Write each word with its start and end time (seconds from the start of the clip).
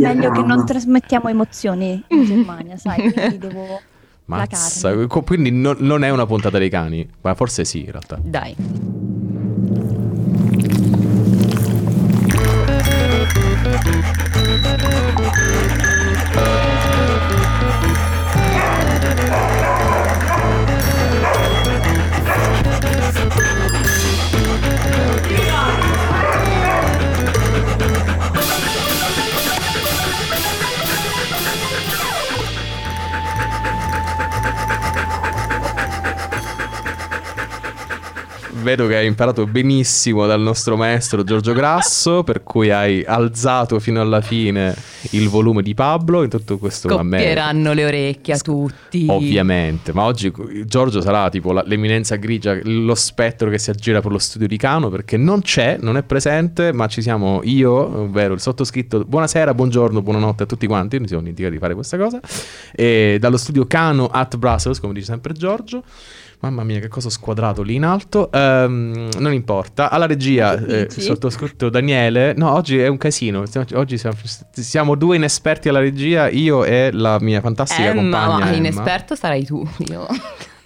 Meglio 0.00 0.30
che 0.30 0.42
non 0.42 0.64
trasmettiamo 0.64 1.28
emozioni 1.28 2.00
in 2.06 2.22
Germania, 2.24 2.76
sai, 2.76 3.12
quindi 3.12 3.38
devo... 3.38 3.80
Mazza, 4.26 4.94
quindi 5.24 5.50
no, 5.50 5.74
non 5.78 6.04
è 6.04 6.10
una 6.10 6.26
puntata 6.26 6.58
dei 6.58 6.68
cani, 6.68 7.08
ma 7.22 7.34
forse 7.34 7.64
sì 7.64 7.80
in 7.80 7.90
realtà. 7.90 8.20
Dai. 8.22 8.54
Vedo 38.68 38.86
che 38.86 38.96
hai 38.96 39.06
imparato 39.06 39.46
benissimo 39.46 40.26
dal 40.26 40.42
nostro 40.42 40.76
maestro 40.76 41.24
Giorgio 41.24 41.54
Grasso, 41.54 42.22
per 42.22 42.42
cui 42.42 42.70
hai 42.70 43.02
alzato 43.02 43.78
fino 43.80 43.98
alla 43.98 44.20
fine 44.20 44.76
il 45.12 45.30
volume 45.30 45.62
di 45.62 45.72
Pablo 45.72 46.22
in 46.22 46.28
tutto 46.28 46.58
questo 46.58 46.90
Scoppieranno 46.90 47.72
le 47.72 47.86
orecchie 47.86 48.34
a 48.34 48.36
tutti. 48.36 49.06
Ovviamente, 49.08 49.94
ma 49.94 50.02
oggi 50.02 50.30
Giorgio 50.66 51.00
sarà 51.00 51.30
tipo 51.30 51.52
la, 51.52 51.62
l'eminenza 51.64 52.16
grigia, 52.16 52.58
lo 52.64 52.94
spettro 52.94 53.48
che 53.48 53.56
si 53.56 53.70
aggira 53.70 54.02
per 54.02 54.12
lo 54.12 54.18
studio 54.18 54.46
di 54.46 54.58
Cano, 54.58 54.90
perché 54.90 55.16
non 55.16 55.40
c'è, 55.40 55.78
non 55.80 55.96
è 55.96 56.02
presente, 56.02 56.70
ma 56.74 56.88
ci 56.88 57.00
siamo 57.00 57.40
io, 57.44 57.72
ovvero 57.72 58.34
il 58.34 58.40
sottoscritto. 58.40 59.02
Buonasera, 59.02 59.54
buongiorno, 59.54 60.02
buonanotte 60.02 60.42
a 60.42 60.46
tutti 60.46 60.66
quanti, 60.66 61.00
mi 61.00 61.06
siamo 61.06 61.22
dimenticati 61.22 61.54
di 61.54 61.60
fare 61.60 61.72
questa 61.72 61.96
cosa. 61.96 62.20
E 62.74 63.16
dallo 63.18 63.38
studio 63.38 63.66
Cano 63.66 64.08
at 64.08 64.36
Brussels, 64.36 64.78
come 64.78 64.92
dice 64.92 65.06
sempre 65.06 65.32
Giorgio. 65.32 65.82
Mamma 66.40 66.62
mia, 66.62 66.78
che 66.78 66.86
cosa 66.86 67.08
ho 67.08 67.10
squadrato 67.10 67.62
lì 67.62 67.74
in 67.74 67.84
alto. 67.84 68.30
Um, 68.32 69.08
non 69.18 69.32
importa. 69.32 69.90
Alla 69.90 70.06
regia, 70.06 70.54
eh, 70.54 70.88
sottoscritto 70.88 71.68
Daniele. 71.68 72.32
No, 72.36 72.52
oggi 72.52 72.78
è 72.78 72.86
un 72.86 72.96
casino. 72.96 73.42
Oggi 73.74 73.98
siamo, 73.98 74.16
siamo, 74.52 74.94
due 74.94 75.16
inesperti 75.16 75.68
alla 75.68 75.80
regia, 75.80 76.28
io 76.28 76.64
e 76.64 76.90
la 76.92 77.18
mia 77.20 77.40
fantastica 77.40 77.88
Emma, 77.88 78.00
compagna. 78.00 78.38
Ma 78.38 78.46
Emma. 78.46 78.56
inesperto 78.56 79.16
sarai 79.16 79.44
tu. 79.44 79.68
Io. 79.88 80.06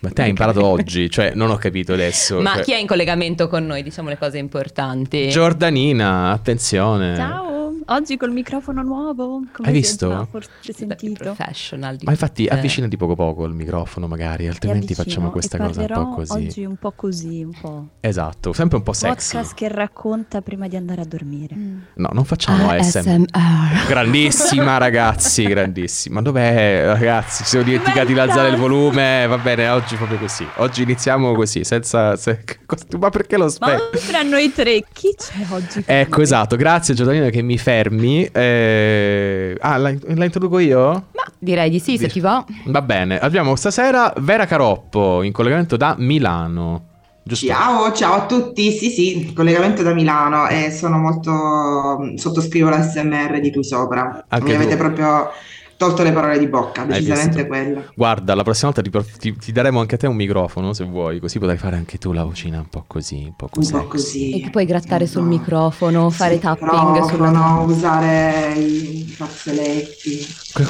Ma 0.00 0.10
te 0.10 0.22
hai 0.22 0.28
imparato 0.28 0.62
oggi, 0.66 1.08
cioè 1.08 1.32
non 1.34 1.50
ho 1.50 1.56
capito 1.56 1.94
adesso. 1.94 2.40
Ma 2.40 2.56
cioè... 2.56 2.64
chi 2.64 2.72
è 2.72 2.76
in 2.76 2.86
collegamento 2.86 3.48
con 3.48 3.64
noi? 3.64 3.82
Diciamo 3.82 4.10
le 4.10 4.18
cose 4.18 4.36
importanti. 4.36 5.30
Giordanina, 5.30 6.32
attenzione. 6.32 7.16
Ciao. 7.16 7.61
Oggi 7.86 8.16
col 8.16 8.30
microfono 8.30 8.82
nuovo. 8.82 9.42
Come 9.52 9.68
Hai 9.68 9.72
visto? 9.74 10.28
Forse 10.30 10.72
sentito. 10.72 11.34
Professional. 11.34 11.98
Ma 12.02 12.10
infatti 12.10 12.46
avvicinati 12.46 12.96
poco 12.96 13.14
poco 13.14 13.44
il 13.44 13.54
microfono 13.54 14.06
magari, 14.06 14.46
altrimenti 14.46 14.94
facciamo 14.94 15.30
questa 15.30 15.58
cosa 15.58 15.80
un 15.80 15.86
po' 15.86 16.08
così. 16.14 16.32
oggi 16.32 16.64
un 16.64 16.76
po' 16.76 16.92
così, 16.92 17.42
un 17.42 17.52
po'. 17.60 17.86
Esatto, 18.00 18.52
sempre 18.52 18.76
un 18.76 18.82
po' 18.82 18.92
sexy. 18.92 19.36
Podcast 19.36 19.54
che 19.54 19.68
racconta 19.68 20.40
prima 20.42 20.68
di 20.68 20.76
andare 20.76 21.00
a 21.00 21.04
dormire. 21.04 21.54
Mm. 21.54 21.78
No, 21.94 22.10
non 22.12 22.24
facciamo 22.24 22.68
ASMR. 22.70 23.86
Grandissima 23.88 24.78
ragazzi, 24.78 25.44
grandissima. 25.48 26.16
Ma 26.16 26.22
dov'è 26.22 26.84
ragazzi? 26.86 27.42
Ci 27.42 27.50
siamo 27.50 27.64
dimenticati 27.64 28.12
di 28.12 28.18
alzare 28.18 28.48
il 28.48 28.56
volume. 28.56 29.26
Va 29.26 29.38
bene, 29.38 29.68
oggi 29.68 29.96
proprio 29.96 30.18
così. 30.18 30.46
Oggi 30.56 30.82
iniziamo 30.82 31.32
così, 31.34 31.64
senza... 31.64 32.16
Se... 32.16 32.44
Ma 32.98 33.10
perché 33.10 33.36
lo 33.36 33.48
spiego? 33.48 33.90
Ma 33.92 33.98
tra 33.98 34.22
noi 34.22 34.52
tre, 34.52 34.84
chi 34.92 35.14
c'è 35.16 35.46
oggi? 35.50 35.82
Ecco, 35.84 36.20
esatto. 36.20 36.56
Grazie 36.56 36.94
Giordano 36.94 37.28
che 37.30 37.42
mi 37.42 37.58
fermi. 37.72 38.24
Eh... 38.24 39.56
Ah, 39.60 39.76
la, 39.78 39.94
la, 40.14 40.24
introduco 40.24 40.58
io? 40.58 41.06
Ma 41.12 41.24
direi 41.38 41.70
di 41.70 41.78
sì, 41.78 41.96
se 41.96 42.08
ti 42.08 42.20
va. 42.20 42.44
Va 42.66 42.82
bene. 42.82 43.18
Abbiamo 43.18 43.56
stasera 43.56 44.12
Vera 44.18 44.46
Caroppo 44.46 45.22
in 45.22 45.32
collegamento 45.32 45.76
da 45.76 45.94
Milano. 45.98 46.90
Giusto? 47.24 47.46
Ciao, 47.46 47.92
ciao 47.92 48.14
a 48.14 48.26
tutti. 48.26 48.70
Sì, 48.72 48.90
sì, 48.90 49.32
collegamento 49.32 49.82
da 49.82 49.94
Milano 49.94 50.48
e 50.48 50.70
sono 50.70 50.98
molto 50.98 52.12
sottoscrivo 52.16 52.68
l'SMR 52.68 53.40
di 53.40 53.52
qui 53.52 53.64
sopra. 53.64 54.24
Anche 54.28 54.44
Mi 54.44 54.50
tu. 54.52 54.56
avete 54.56 54.76
proprio 54.76 55.30
tolto 55.76 56.02
le 56.02 56.12
parole 56.12 56.38
di 56.38 56.46
bocca, 56.46 56.84
decisamente 56.84 57.46
quella. 57.46 57.82
Guarda, 57.94 58.34
la 58.34 58.42
prossima 58.42 58.72
volta 58.72 58.88
ti, 58.88 59.18
ti, 59.18 59.36
ti, 59.36 59.52
daremo 59.52 59.80
anche 59.80 59.94
a 59.94 59.98
te 59.98 60.06
un 60.06 60.16
microfono 60.16 60.72
se 60.72 60.84
vuoi, 60.84 61.20
così 61.20 61.38
potrai 61.38 61.58
fare 61.58 61.76
anche 61.76 61.98
tu 61.98 62.12
la 62.12 62.24
vocina 62.24 62.58
un 62.58 62.68
po' 62.68 62.84
così, 62.86 63.24
un 63.26 63.34
po' 63.36 63.48
così. 63.50 63.74
Un 63.74 63.80
po' 63.80 63.86
così. 63.86 64.30
E 64.32 64.42
ti 64.42 64.50
puoi 64.50 64.64
grattare 64.64 65.06
sul 65.06 65.24
microfono, 65.24 66.10
fare 66.10 66.38
tapping 66.38 67.04
sulla... 67.04 67.62
usare 67.66 68.54
i 68.54 69.04
fazzoletti. 69.08 70.26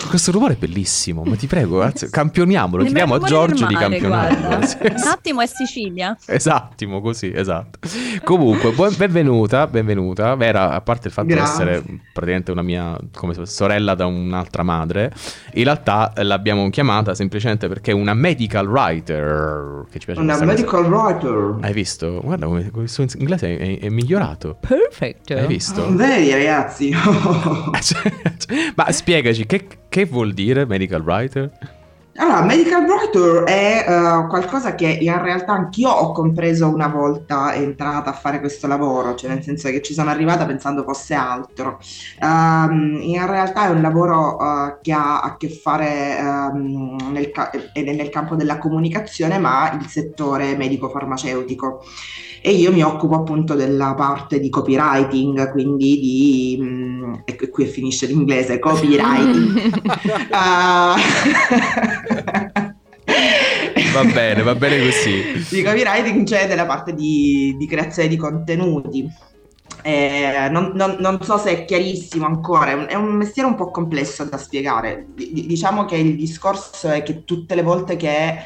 Questo 0.08 0.30
rumore 0.30 0.54
è 0.54 0.56
bellissimo, 0.56 1.22
ma 1.24 1.36
ti 1.36 1.46
prego, 1.46 1.82
anzi, 1.82 2.08
campioniamolo, 2.08 2.84
chiediamo 2.84 3.14
a 3.14 3.18
Giorgio 3.18 3.66
di 3.66 3.74
campionarlo. 3.74 4.56
Un 4.56 5.08
attimo 5.08 5.40
è 5.40 5.46
Sicilia. 5.46 6.16
Esatto, 6.26 7.00
così, 7.00 7.32
esatto. 7.34 7.78
Comunque, 8.24 8.70
buon, 8.72 8.94
benvenuta, 8.96 9.66
benvenuta. 9.66 10.34
Vera, 10.34 10.70
a 10.70 10.80
parte 10.80 11.08
il 11.08 11.12
fatto 11.12 11.28
di 11.28 11.34
essere 11.34 11.82
praticamente 12.12 12.50
una 12.50 12.62
mia 12.62 12.96
come 13.14 13.34
sorella 13.46 13.94
da 13.94 14.06
un'altra 14.06 14.62
madre, 14.62 15.01
in 15.54 15.64
realtà 15.64 16.12
l'abbiamo 16.16 16.68
chiamata 16.70 17.14
semplicemente 17.14 17.68
perché 17.68 17.92
è 17.92 17.94
una 17.94 18.14
medical 18.14 18.68
writer. 18.68 19.86
Che 19.90 19.98
ci 19.98 20.06
piace 20.06 20.20
una 20.20 20.38
medical 20.44 20.84
cosa. 20.84 20.88
writer. 20.88 21.56
Hai 21.60 21.72
visto? 21.72 22.20
Guarda 22.22 22.46
come 22.46 22.70
il 22.74 22.88
suo 22.88 23.06
inglese 23.16 23.56
è, 23.56 23.78
è, 23.80 23.88
migliorato. 23.88 24.56
Perfetto. 24.60 25.34
Hai 25.34 25.46
visto? 25.46 25.94
Vedi 25.94 26.30
ragazzi. 26.32 26.90
ma 28.76 28.90
spiegaci, 28.90 29.46
che 29.46 29.66
che 29.92 30.06
vuol 30.06 30.32
dire 30.32 30.64
medical 30.64 31.02
writer? 31.02 31.50
Allora, 32.14 32.42
medical 32.42 32.84
writer 32.84 33.44
è 33.44 33.86
uh, 33.88 34.26
qualcosa 34.28 34.74
che 34.74 34.86
in 35.00 35.22
realtà 35.22 35.52
anch'io 35.52 35.88
ho 35.88 36.12
compreso 36.12 36.68
una 36.68 36.88
volta 36.88 37.54
entrata 37.54 38.10
a 38.10 38.12
fare 38.12 38.38
questo 38.38 38.66
lavoro, 38.66 39.14
cioè 39.14 39.30
nel 39.30 39.42
senso 39.42 39.70
che 39.70 39.80
ci 39.80 39.94
sono 39.94 40.10
arrivata 40.10 40.44
pensando 40.44 40.82
fosse 40.84 41.14
altro. 41.14 41.78
Um, 42.20 42.98
in 43.00 43.26
realtà 43.26 43.64
è 43.64 43.70
un 43.70 43.80
lavoro 43.80 44.36
uh, 44.36 44.78
che 44.82 44.92
ha 44.92 45.20
a 45.20 45.38
che 45.38 45.48
fare 45.48 46.18
um, 46.20 46.96
nel, 47.12 47.30
ca- 47.30 47.50
nel 47.74 48.10
campo 48.10 48.36
della 48.36 48.58
comunicazione, 48.58 49.38
ma 49.38 49.72
il 49.72 49.86
settore 49.86 50.54
medico-farmaceutico 50.54 51.82
e 52.42 52.50
io 52.50 52.72
mi 52.72 52.82
occupo 52.82 53.14
appunto 53.14 53.54
della 53.54 53.94
parte 53.94 54.38
di 54.38 54.50
copywriting, 54.50 55.50
quindi 55.50 55.98
di... 55.98 56.58
Mh, 56.60 56.91
mm, 57.02 57.14
e 57.24 57.48
qui 57.48 57.66
finisce 57.66 58.06
l'inglese, 58.06 58.58
copywriting. 58.58 59.82
uh, 60.30 60.94
va 63.92 64.04
bene, 64.12 64.42
va 64.42 64.54
bene 64.54 64.78
così. 64.84 65.44
Di 65.50 65.62
copywriting 65.62 66.26
c'è 66.26 66.38
cioè 66.38 66.48
della 66.48 66.66
parte 66.66 66.94
di, 66.94 67.54
di 67.58 67.66
creazione 67.66 68.08
di 68.08 68.16
contenuti. 68.16 69.06
Eh, 69.84 70.48
non, 70.50 70.72
non, 70.74 70.96
non, 71.00 71.20
so 71.22 71.38
se 71.38 71.50
è 71.50 71.64
chiarissimo 71.64 72.24
ancora, 72.24 72.70
è 72.70 72.74
un, 72.74 72.86
è 72.88 72.94
un 72.94 73.14
mestiere 73.14 73.48
un 73.48 73.56
po' 73.56 73.70
complesso 73.70 74.24
da 74.24 74.38
spiegare. 74.38 75.08
D- 75.14 75.46
diciamo 75.46 75.84
che 75.84 75.96
il 75.96 76.14
discorso 76.14 76.88
è 76.88 77.02
che 77.02 77.24
tutte 77.24 77.54
le 77.54 77.62
volte 77.62 77.96
che 77.96 78.36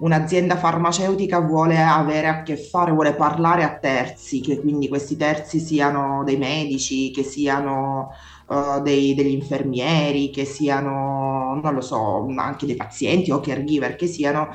un'azienda 0.00 0.56
farmaceutica 0.56 1.40
vuole 1.40 1.78
avere 1.82 2.28
a 2.28 2.42
che 2.42 2.56
fare, 2.56 2.92
vuole 2.92 3.14
parlare 3.14 3.64
a 3.64 3.78
terzi, 3.78 4.40
che 4.40 4.60
quindi 4.60 4.88
questi 4.88 5.16
terzi 5.16 5.58
siano 5.60 6.22
dei 6.24 6.36
medici, 6.36 7.10
che 7.10 7.22
siano 7.22 8.10
uh, 8.46 8.80
dei, 8.82 9.14
degli 9.14 9.32
infermieri, 9.32 10.30
che 10.30 10.44
siano, 10.44 11.58
non 11.62 11.74
lo 11.74 11.80
so, 11.80 12.26
anche 12.36 12.66
dei 12.66 12.76
pazienti 12.76 13.30
o 13.30 13.40
caregiver, 13.40 13.96
che 13.96 14.06
siano, 14.06 14.48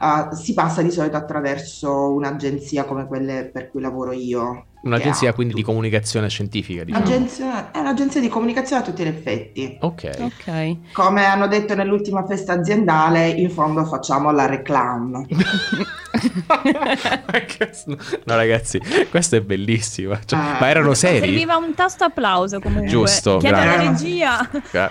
uh, 0.00 0.34
si 0.34 0.54
passa 0.54 0.82
di 0.82 0.90
solito 0.90 1.16
attraverso 1.16 2.12
un'agenzia 2.12 2.84
come 2.84 3.06
quelle 3.06 3.50
per 3.52 3.70
cui 3.70 3.80
lavoro 3.80 4.12
io. 4.12 4.66
Un'agenzia 4.82 5.34
quindi 5.34 5.54
di 5.54 5.62
comunicazione 5.62 6.28
scientifica, 6.28 6.84
diciamo. 6.84 7.04
Agenzia, 7.04 7.70
è 7.70 7.78
un'agenzia 7.78 8.20
di 8.20 8.28
comunicazione 8.28 8.82
a 8.82 8.84
tutti 8.84 9.02
gli 9.02 9.08
effetti. 9.08 9.76
Ok. 9.80 10.16
Ok. 10.20 10.76
Come 10.92 11.26
hanno 11.26 11.48
detto 11.48 11.74
nell'ultima 11.74 12.24
festa 12.24 12.54
aziendale, 12.54 13.28
in 13.28 13.50
fondo 13.50 13.84
facciamo 13.84 14.30
la 14.30 14.46
reclam. 14.46 15.26
no 18.24 18.36
ragazzi, 18.36 18.80
questo 19.10 19.36
è 19.36 19.40
bellissimo. 19.42 20.18
Cioè, 20.24 20.38
ah. 20.38 20.56
Ma 20.58 20.68
erano 20.68 20.94
seri? 20.94 21.20
Serviva 21.20 21.56
un 21.56 21.74
tasto 21.74 22.04
applauso 22.04 22.58
comunque. 22.58 22.88
Giusto. 22.88 23.36
Chiama 23.36 23.64
la 23.64 23.76
regia. 23.76 24.48
Gra- 24.70 24.90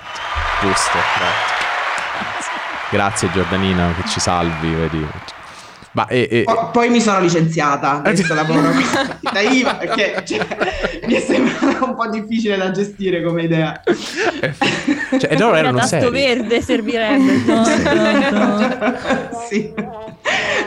giusto, 0.62 0.98
grazie. 1.18 1.58
Grazie 2.92 3.32
Giordanina 3.32 3.94
che 3.94 4.08
ci 4.08 4.20
salvi, 4.20 4.74
vedi. 4.74 5.08
Ma, 5.92 6.08
e, 6.08 6.28
e... 6.30 6.44
Poi, 6.44 6.58
poi 6.72 6.90
mi 6.90 7.02
sono 7.02 7.20
licenziata, 7.20 8.02
adesso 8.04 8.34
lavoro 8.34 8.62
con 8.62 8.84
la 9.34 9.42
IVA 9.42 9.76
perché 9.76 10.24
cioè, 10.26 10.46
mi 11.08 11.14
è 11.14 11.20
sembrato 11.20 11.86
un 11.86 11.96
po' 11.96 12.08
difficile 12.10 12.58
da 12.58 12.72
gestire 12.72 13.24
come 13.24 13.44
idea. 13.44 13.82
Cioè, 13.84 15.34
e 15.34 15.38
loro 15.38 15.56
erano 15.56 15.80
tasto 15.80 16.12
verde 16.12 16.62
servirebbe. 16.62 17.38
sì, 19.50 19.74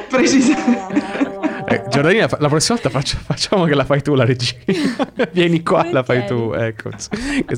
precisamente. 0.09 1.43
Eh, 1.73 1.85
Giordanina, 1.89 2.29
fa- 2.29 2.37
la 2.41 2.49
prossima 2.49 2.79
volta 2.83 2.91
faccia- 2.91 3.19
facciamo 3.19 3.65
che 3.65 3.75
la 3.75 3.85
fai 3.85 4.03
tu 4.03 4.15
la 4.15 4.25
regina. 4.25 4.61
Vieni 5.33 5.63
qua, 5.63 5.87
la 5.91 6.03
fai 6.03 6.27
tu. 6.27 6.53
Ecco. 6.55 6.91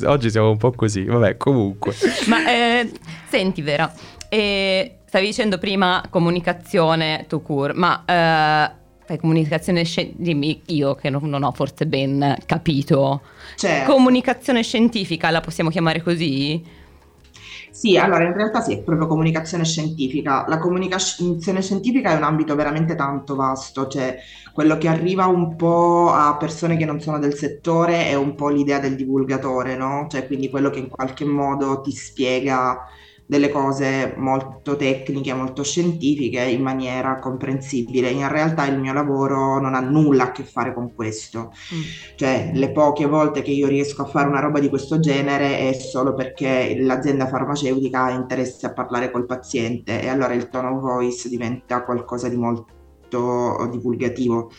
Oggi 0.04 0.30
siamo 0.30 0.50
un 0.50 0.58
po' 0.58 0.72
così. 0.72 1.04
Vabbè, 1.04 1.36
comunque. 1.36 1.94
Ma 2.26 2.48
eh, 2.48 2.90
senti, 3.28 3.62
Vera, 3.62 3.92
eh, 4.34 4.96
stavi 5.06 5.26
dicendo 5.26 5.58
prima 5.58 6.02
comunicazione 6.10 7.24
to 7.28 7.40
cure, 7.40 7.72
ma 7.72 8.02
eh, 8.04 8.72
fai 9.04 9.18
comunicazione 9.18 9.84
scientifica, 9.84 10.24
dimmi 10.24 10.62
io 10.66 10.96
che 10.96 11.08
non, 11.08 11.22
non 11.28 11.44
ho 11.44 11.52
forse 11.52 11.86
ben 11.86 12.36
capito. 12.44 13.22
Certo. 13.54 13.92
Comunicazione 13.92 14.64
scientifica 14.64 15.30
la 15.30 15.40
possiamo 15.40 15.70
chiamare 15.70 16.02
così? 16.02 16.82
Sì, 17.70 17.96
allora 17.96 18.24
in 18.24 18.34
realtà 18.34 18.60
sì, 18.60 18.72
è 18.72 18.82
proprio 18.82 19.06
comunicazione 19.06 19.64
scientifica. 19.64 20.46
La 20.48 20.58
comunicazione 20.58 21.62
scientifica 21.62 22.10
è 22.10 22.16
un 22.16 22.22
ambito 22.24 22.56
veramente 22.56 22.96
tanto 22.96 23.36
vasto, 23.36 23.86
cioè 23.86 24.16
quello 24.52 24.78
che 24.78 24.88
arriva 24.88 25.26
un 25.26 25.54
po' 25.54 26.12
a 26.12 26.36
persone 26.36 26.76
che 26.76 26.84
non 26.84 27.00
sono 27.00 27.20
del 27.20 27.34
settore 27.34 28.06
è 28.06 28.14
un 28.14 28.34
po' 28.34 28.48
l'idea 28.48 28.80
del 28.80 28.96
divulgatore, 28.96 29.76
no? 29.76 30.06
Cioè 30.08 30.26
quindi 30.26 30.50
quello 30.50 30.70
che 30.70 30.78
in 30.80 30.88
qualche 30.88 31.24
modo 31.24 31.80
ti 31.82 31.92
spiega 31.92 32.84
delle 33.26 33.48
cose 33.48 34.14
molto 34.16 34.76
tecniche, 34.76 35.32
molto 35.32 35.62
scientifiche 35.62 36.42
in 36.42 36.62
maniera 36.62 37.18
comprensibile. 37.18 38.10
In 38.10 38.28
realtà 38.28 38.66
il 38.66 38.78
mio 38.78 38.92
lavoro 38.92 39.58
non 39.60 39.74
ha 39.74 39.80
nulla 39.80 40.24
a 40.24 40.32
che 40.32 40.42
fare 40.42 40.74
con 40.74 40.94
questo. 40.94 41.52
Mm. 41.74 41.80
Cioè, 42.16 42.50
le 42.54 42.70
poche 42.72 43.06
volte 43.06 43.42
che 43.42 43.50
io 43.50 43.68
riesco 43.68 44.02
a 44.02 44.06
fare 44.06 44.28
una 44.28 44.40
roba 44.40 44.60
di 44.60 44.68
questo 44.68 45.00
genere 45.00 45.58
è 45.58 45.72
solo 45.72 46.14
perché 46.14 46.76
l'azienda 46.78 47.26
farmaceutica 47.26 48.04
ha 48.04 48.10
interesse 48.10 48.66
a 48.66 48.72
parlare 48.72 49.10
col 49.10 49.26
paziente 49.26 50.00
e 50.02 50.08
allora 50.08 50.34
il 50.34 50.48
tone 50.48 50.68
of 50.68 50.80
voice 50.80 51.28
diventa 51.28 51.82
qualcosa 51.82 52.28
di 52.28 52.36
molto 52.36 52.72
divulgativo 53.70 54.50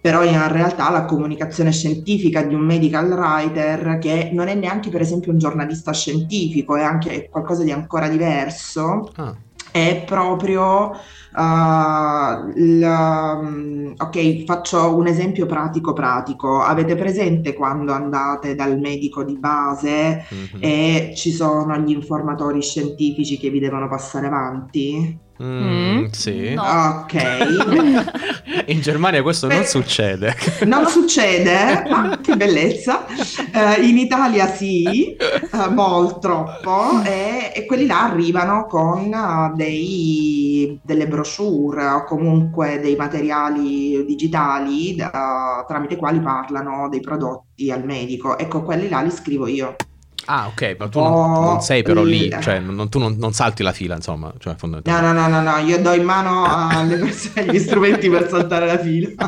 però 0.00 0.22
in 0.24 0.46
realtà 0.52 0.90
la 0.90 1.04
comunicazione 1.04 1.72
scientifica 1.72 2.42
di 2.42 2.54
un 2.54 2.60
medical 2.62 3.10
writer 3.10 3.98
che 3.98 4.30
non 4.32 4.48
è 4.48 4.54
neanche 4.54 4.90
per 4.90 5.00
esempio 5.00 5.32
un 5.32 5.38
giornalista 5.38 5.92
scientifico, 5.92 6.76
è 6.76 6.82
anche 6.82 7.28
qualcosa 7.30 7.62
di 7.64 7.72
ancora 7.72 8.08
diverso, 8.08 9.10
Ah. 9.16 9.34
è 9.70 10.02
proprio 10.06 10.90
uh, 10.90 12.48
il, 12.56 12.82
um, 12.82 13.94
ok, 13.96 14.44
faccio 14.44 14.96
un 14.96 15.06
esempio 15.06 15.46
pratico 15.46 15.92
pratico. 15.92 16.60
Avete 16.62 16.94
presente 16.96 17.52
quando 17.54 17.92
andate 17.92 18.54
dal 18.54 18.78
medico 18.78 19.22
di 19.24 19.38
base 19.38 20.24
Mhm. 20.30 20.58
e 20.60 21.12
ci 21.16 21.30
sono 21.32 21.76
gli 21.78 21.90
informatori 21.90 22.62
scientifici 22.62 23.38
che 23.38 23.50
vi 23.50 23.60
devono 23.60 23.88
passare 23.88 24.26
avanti? 24.26 25.18
Mm, 25.42 25.98
Mm. 25.98 26.04
sì. 26.10 26.54
No. 26.54 26.62
Ok. 26.62 27.14
In 28.66 28.80
Germania 28.80 29.22
questo 29.22 29.46
non 29.48 29.58
Beh, 29.60 29.66
succede. 29.66 30.34
Non 30.66 30.86
succede, 30.86 31.84
ma 31.88 32.18
che 32.20 32.36
bellezza. 32.36 33.06
Eh, 33.06 33.86
in 33.86 33.98
Italia 33.98 34.46
sì, 34.46 35.14
eh, 35.16 35.68
molto 35.70 36.18
troppo, 36.18 37.02
e, 37.04 37.52
e 37.54 37.66
quelli 37.66 37.86
là 37.86 38.04
arrivano 38.04 38.66
con 38.66 39.12
eh, 39.12 39.52
dei- 39.54 40.78
delle 40.82 41.06
brochure 41.06 41.86
o 41.86 42.04
comunque 42.04 42.80
dei 42.80 42.96
materiali 42.96 44.04
digitali 44.04 44.96
tramite 44.96 45.94
i 45.94 45.96
quali 45.96 46.20
parlano 46.20 46.88
dei 46.88 47.00
prodotti 47.00 47.70
al 47.70 47.84
medico. 47.84 48.36
Ecco, 48.38 48.62
quelli 48.62 48.88
là 48.88 49.00
li 49.02 49.10
scrivo 49.10 49.46
io. 49.46 49.76
Ah, 50.30 50.46
ok, 50.48 50.76
ma 50.78 50.88
tu 50.88 51.00
non, 51.00 51.10
Oh, 51.12 51.40
non 51.42 51.60
sei 51.62 51.82
però 51.82 52.02
lì, 52.04 52.30
cioè 52.42 52.58
non- 52.58 52.90
tu 52.90 52.98
non, 52.98 53.16
non 53.16 53.32
salti 53.32 53.62
la 53.62 53.72
fila, 53.72 53.94
insomma, 53.94 54.30
cioè 54.38 54.56
No, 54.60 55.00
no, 55.00 55.12
no, 55.12 55.26
no, 55.26 55.40
no, 55.40 55.56
io 55.58 55.80
do 55.80 55.94
in 55.94 56.04
mano 56.04 56.44
alle 56.44 56.96
persone 57.00 57.46
gli 57.46 57.58
strumenti 57.58 58.10
per 58.10 58.28
saltare 58.28 58.66
la 58.66 58.78
fila. 58.78 59.08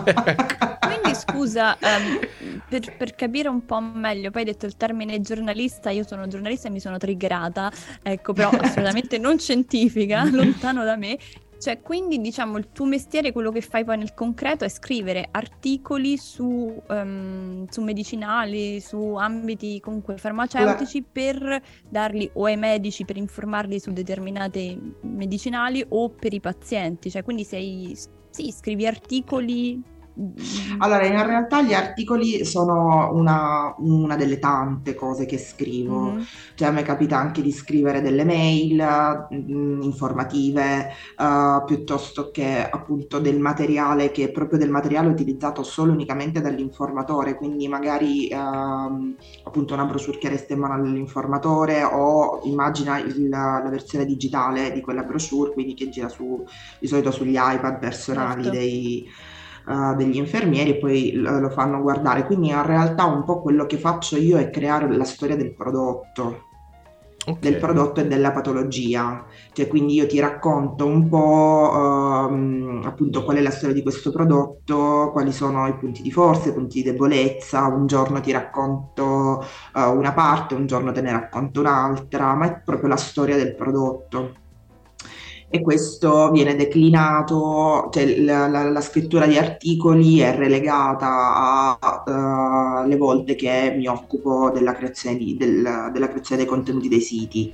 Quindi 0.79 1.15
scusa, 1.15 1.79
ehm, 1.79 2.61
per, 2.69 2.97
per 2.99 3.15
capire 3.15 3.49
un 3.49 3.65
po' 3.65 3.81
meglio, 3.81 4.31
poi 4.31 4.43
hai 4.43 4.49
detto 4.49 4.67
il 4.67 4.77
termine 4.77 5.21
giornalista, 5.23 5.89
io 5.89 6.05
sono 6.07 6.27
giornalista 6.27 6.69
e 6.69 6.71
mi 6.71 6.81
sono 6.81 6.99
triggerata, 6.99 7.73
ecco, 8.03 8.35
però 8.35 8.51
assolutamente 8.61 9.17
non 9.17 9.39
scientifica, 9.39 10.29
lontano 10.31 10.85
da 10.85 10.97
me. 10.97 11.17
Cioè, 11.61 11.83
quindi 11.83 12.23
diciamo 12.23 12.57
il 12.57 12.71
tuo 12.73 12.87
mestiere, 12.87 13.33
quello 13.33 13.51
che 13.51 13.61
fai 13.61 13.85
poi 13.85 13.99
nel 13.99 14.15
concreto 14.15 14.65
è 14.65 14.69
scrivere 14.71 15.29
articoli 15.31 16.17
su, 16.17 16.83
ehm, 16.89 17.67
su 17.69 17.83
medicinali, 17.83 18.81
su 18.81 19.15
ambiti 19.17 19.79
comunque 19.79 20.17
farmaceutici 20.17 21.03
per 21.03 21.61
darli 21.87 22.31
o 22.33 22.47
ai 22.47 22.57
medici 22.57 23.05
per 23.05 23.19
informarli 23.19 23.79
su 23.79 23.93
determinate 23.93 24.79
medicinali 25.03 25.85
o 25.87 26.09
per 26.09 26.33
i 26.33 26.41
pazienti. 26.41 27.11
Cioè, 27.11 27.23
quindi 27.23 27.45
sei, 27.45 27.95
sì, 28.31 28.51
scrivi 28.53 28.87
articoli. 28.87 29.99
Mm, 30.21 30.83
Allora, 30.83 31.07
in 31.07 31.25
realtà 31.27 31.63
gli 31.63 31.73
articoli 31.75 32.45
sono 32.45 33.11
una, 33.15 33.75
una 33.79 34.17
delle 34.17 34.39
tante 34.39 34.95
cose 34.95 35.27
che 35.27 35.39
scrivo. 35.39 36.17
mhm. 36.17 36.27
Cioè, 36.55 36.69
a 36.69 36.71
me 36.71 36.83
capita 36.83 37.17
anche 37.19 37.43
di 37.43 37.53
scrivere 37.53 38.01
delle 38.01 38.25
mail 38.25 38.83
mm, 39.33 39.83
informative, 39.83 40.89
eh, 41.19 41.63
piuttosto 41.67 42.31
che 42.31 42.69
appunto 42.69 43.19
del 43.21 43.39
materiale 43.39 44.11
che 44.11 44.25
è 44.25 44.31
proprio 44.31 44.59
del 44.59 44.71
materiale 44.71 45.09
utilizzato 45.09 45.63
solo 45.63 45.93
unicamente 45.93 46.41
dall'informatore, 46.41 47.35
quindi 47.37 47.69
magari 47.69 48.29
ehm, 48.29 49.17
appunto 49.45 49.75
una 49.75 49.85
brochure 49.85 50.19
che 50.19 50.29
resta 50.29 50.53
in 50.55 50.61
mano 50.61 50.75
all'informatore 50.75 51.83
o 51.85 52.41
immagina 52.45 52.99
il- 52.99 53.29
la 53.29 53.69
versione 53.71 54.05
digitale 54.05 54.73
di 54.73 54.81
quella 54.81 55.03
brochure, 55.03 55.53
quindi 55.53 55.75
che 55.75 55.89
gira 55.89 56.09
su, 56.09 56.43
di 56.79 56.87
solito 56.87 57.11
sugli 57.11 57.37
iPad 57.37 57.79
personali 57.79 58.45
Certo. 58.45 58.51
dei 58.51 59.05
eh, 59.71 59.95
degli 59.97 60.17
infermieri 60.17 60.71
e 60.71 60.77
poi 60.77 61.13
lo, 61.13 61.39
lo 61.39 61.51
fanno 61.51 61.81
guardare. 61.81 62.25
Quindi 62.25 62.49
in 62.49 62.65
realtà 62.65 63.05
un 63.05 63.25
po' 63.25 63.41
quello 63.41 63.67
che 63.67 63.79
faccio 63.79 64.17
io 64.17 64.39
è 64.39 64.51
creare 64.51 64.91
la 64.95 65.05
storia 65.05 65.37
del 65.37 65.55
prodotto, 65.55 66.49
Ok. 67.27 67.39
del 67.41 67.57
prodotto 67.59 68.01
e 68.01 68.07
della 68.07 68.33
patologia. 68.33 69.25
Cioè, 69.53 69.69
quindi 69.69 69.95
io 69.95 70.07
ti 70.07 70.19
racconto 70.19 70.87
un 70.87 71.09
po' 71.09 72.29
ehm, 72.29 72.83
appunto 72.85 73.23
qual 73.25 73.37
è 73.37 73.41
la 73.43 73.51
storia 73.51 73.75
di 73.75 73.83
questo 73.83 74.11
prodotto, 74.11 75.11
quali 75.13 75.31
sono 75.33 75.67
i 75.69 75.77
punti 75.77 76.03
di 76.03 76.11
forza, 76.11 76.49
i 76.49 76.53
punti 76.55 76.83
di 76.83 76.91
debolezza. 76.91 77.67
Un 77.67 77.87
giorno 77.87 78.21
ti 78.21 78.33
racconto 78.33 79.45
eh, 79.77 79.83
una 79.85 80.13
parte, 80.13 80.55
un 80.55 80.67
giorno 80.67 80.93
te 80.93 81.03
ne 81.03 81.13
racconto 81.13 81.61
un'altra, 81.61 82.35
ma 82.35 82.47
è 82.47 82.61
proprio 82.65 82.89
la 82.89 82.97
storia 82.97 83.37
del 83.37 83.55
prodotto. 83.55 84.35
E 85.53 85.63
questo 85.63 86.31
viene 86.31 86.55
declinato, 86.55 87.89
cioè 87.93 88.19
la, 88.21 88.47
la- 88.47 88.71
la 88.71 88.81
scrittura 88.81 89.27
di 89.27 89.37
articoli 89.37 90.21
è 90.21 90.33
relegata 90.37 91.77
alle 91.81 92.97
volte 92.97 93.35
che 93.35 93.75
mi 93.77 93.87
occupo 93.89 94.51
della 94.53 94.73
creazione, 94.75 95.17
di- 95.17 95.37
del- 95.37 95.91
della 95.93 96.09
creazione 96.09 96.43
dei 96.43 96.51
contenuti 96.51 96.87
dei 96.89 97.01
siti, 97.01 97.53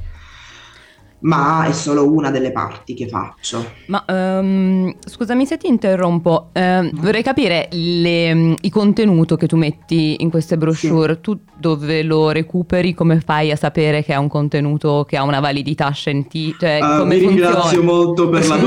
ma 1.20 1.64
è 1.66 1.72
solo 1.72 2.10
una 2.10 2.30
delle 2.30 2.52
parti 2.52 2.94
che 2.94 3.08
faccio. 3.08 3.64
Ma 3.86 4.04
ehm, 4.06 4.94
scusami 5.04 5.46
se 5.46 5.56
ti 5.56 5.66
interrompo, 5.68 6.50
No. 6.52 6.90
vorrei 6.94 7.22
capire 7.22 7.68
le- 7.72 8.54
i 8.60 8.70
contenuti 8.70 9.36
che 9.36 9.46
tu 9.46 9.56
metti 9.56 10.16
in 10.20 10.30
queste 10.30 10.56
brochure, 10.56 11.20
tu 11.20 11.38
dove 11.58 12.02
lo 12.02 12.30
recuperi, 12.30 12.94
come 12.94 13.20
fai 13.20 13.50
a 13.50 13.56
sapere 13.56 14.04
che 14.04 14.12
è 14.12 14.16
un 14.16 14.28
contenuto 14.28 15.04
che 15.08 15.16
ha 15.16 15.22
una 15.22 15.40
validità 15.40 15.90
scientifica, 15.90 16.66
cioè 16.66 16.78
Ah, 16.80 16.98
come 16.98 17.16
ringrazio 17.16 17.82
molto 17.82 18.28
per 18.28 18.46
la 18.46 18.56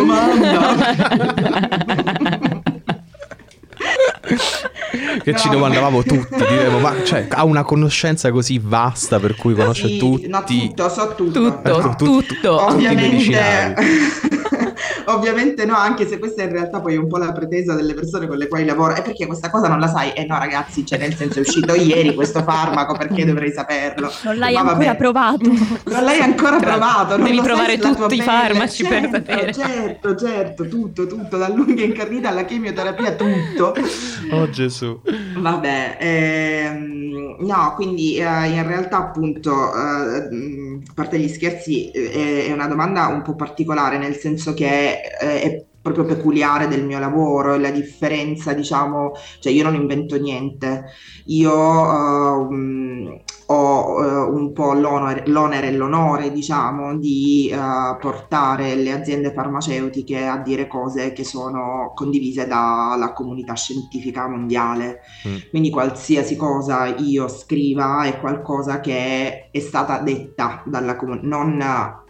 Che 5.24 5.36
ci 5.36 5.48
No. 5.48 5.54
domandavamo 5.54 6.04
tutti, 6.04 6.36
diremo, 6.36 6.80
ma 6.80 7.04
cioè, 7.04 7.28
ha 7.30 7.44
una 7.44 7.64
conoscenza 7.64 8.32
così 8.32 8.60
vasta 8.62 9.20
per 9.20 9.36
cui 9.36 9.54
conosce 9.54 9.88
Sì, 9.88 9.98
tutti. 9.98 10.28
no, 10.28 10.44
tutto, 10.44 10.90
so 10.90 11.14
tutto. 11.16 11.40
Tutto, 11.42 11.70
Ecco, 11.80 11.96
tu- 11.96 12.22
tutto. 12.24 12.24
tutti 12.24 12.34
i 12.44 12.48
Ovviamente, 12.48 13.76
ovviamente 15.06 15.66
no, 15.66 15.76
anche 15.76 16.08
se 16.08 16.20
questa 16.20 16.44
in 16.44 16.52
realtà 16.52 16.80
poi 16.80 16.96
è 16.96 16.98
un 16.98 17.08
po' 17.08 17.18
la 17.18 17.32
pretesa 17.32 17.74
delle 17.76 17.94
persone 17.94 18.28
con 18.28 18.38
le 18.38 18.48
quali 18.48 18.66
lavoro. 18.66 18.94
È 18.96 19.02
perché 19.02 19.26
questa 19.26 19.50
cosa 19.50 19.68
non 19.68 19.80
la 19.80 19.88
sai? 19.88 20.12
Eh 20.14 20.26
no, 20.26 20.38
ragazzi, 20.38 20.86
cioè 20.86 20.98
nel 21.00 21.16
senso 21.16 21.40
è 21.40 21.42
uscito 21.42 21.74
ieri 21.74 22.14
questo 22.16 22.42
farmaco, 22.44 22.96
perché 22.98 23.26
dovrei 23.26 23.52
saperlo? 23.52 24.12
Non 24.24 24.38
l'hai 24.38 24.54
Ma 24.54 24.64
vabbè. 24.64 24.74
ancora 24.88 24.96
provato. 24.96 25.50
Non 25.90 26.04
l'hai 26.04 26.20
ancora 26.20 26.58
Tra- 26.60 26.70
provato, 26.78 27.18
non 27.18 27.26
devi 27.26 27.42
provare 27.42 27.78
tutti 27.78 28.16
i 28.16 28.22
farmaci 28.22 28.84
per 28.84 29.02
Certo, 29.02 29.16
sapere. 29.16 29.54
Certo, 29.54 30.16
certo, 30.16 30.68
tutto, 30.68 31.08
tutto, 31.08 31.38
dall'unghia 31.38 31.86
incarnita 31.86 32.30
alla 32.30 32.46
chemioterapia, 32.46 33.12
tutto. 33.14 33.74
Oh 34.32 34.50
Gesù. 34.50 34.79
Vabbè, 35.38 35.98
ehm, 36.00 37.38
no, 37.40 37.74
quindi 37.76 38.18
eh, 38.18 38.48
in 38.50 38.68
realtà 38.68 38.98
appunto, 38.98 39.52
eh, 39.52 40.80
a 40.88 40.94
parte 40.94 41.20
gli 41.20 41.28
scherzi, 41.28 41.90
eh, 41.92 42.46
è 42.48 42.52
una 42.52 42.68
domanda 42.68 43.08
un 43.08 43.22
po' 43.22 43.36
particolare, 43.36 43.98
nel 43.98 44.16
senso 44.16 44.54
che 44.54 45.02
eh, 45.20 45.42
è 45.42 45.66
proprio 45.92 46.16
peculiare 46.16 46.68
del 46.68 46.86
mio 46.86 47.00
lavoro 47.00 47.54
e 47.54 47.60
la 47.60 47.72
differenza, 47.72 48.54
diciamo, 48.54 49.14
cioè 49.40 49.52
io 49.52 49.64
non 49.64 49.76
invento 49.76 50.18
niente, 50.18 50.86
io 51.26 51.54
uh, 51.54 53.22
ho 53.52 53.96
uh, 53.96 54.36
un 54.36 54.52
po' 54.54 54.74
l'onere, 54.74 55.24
l'onere, 55.28 55.68
e 55.68 55.72
l'onore, 55.76 56.32
diciamo, 56.32 56.98
di 56.98 57.52
uh, 57.52 57.98
portare 58.00 58.76
le 58.76 58.92
aziende 58.92 59.34
farmaceutiche 59.34 60.26
a 60.26 60.38
dire 60.38 60.68
cose 60.68 61.14
che 61.14 61.24
sono 61.24 61.92
condivise 61.96 62.48
dalla 62.48 63.14
comunità 63.14 63.54
scientifica 63.56 64.28
mondiale. 64.28 65.00
Mm. 65.28 65.36
Quindi 65.50 65.70
qualsiasi 65.70 66.36
cosa 66.36 66.86
io 66.86 67.28
scriva 67.28 68.04
è 68.04 68.20
qualcosa 68.20 68.80
che 68.80 69.50
è 69.50 69.60
stata 69.60 70.00
detta 70.00 70.62
dalla 70.66 70.96
comunità, 70.96 71.28
non 71.28 71.62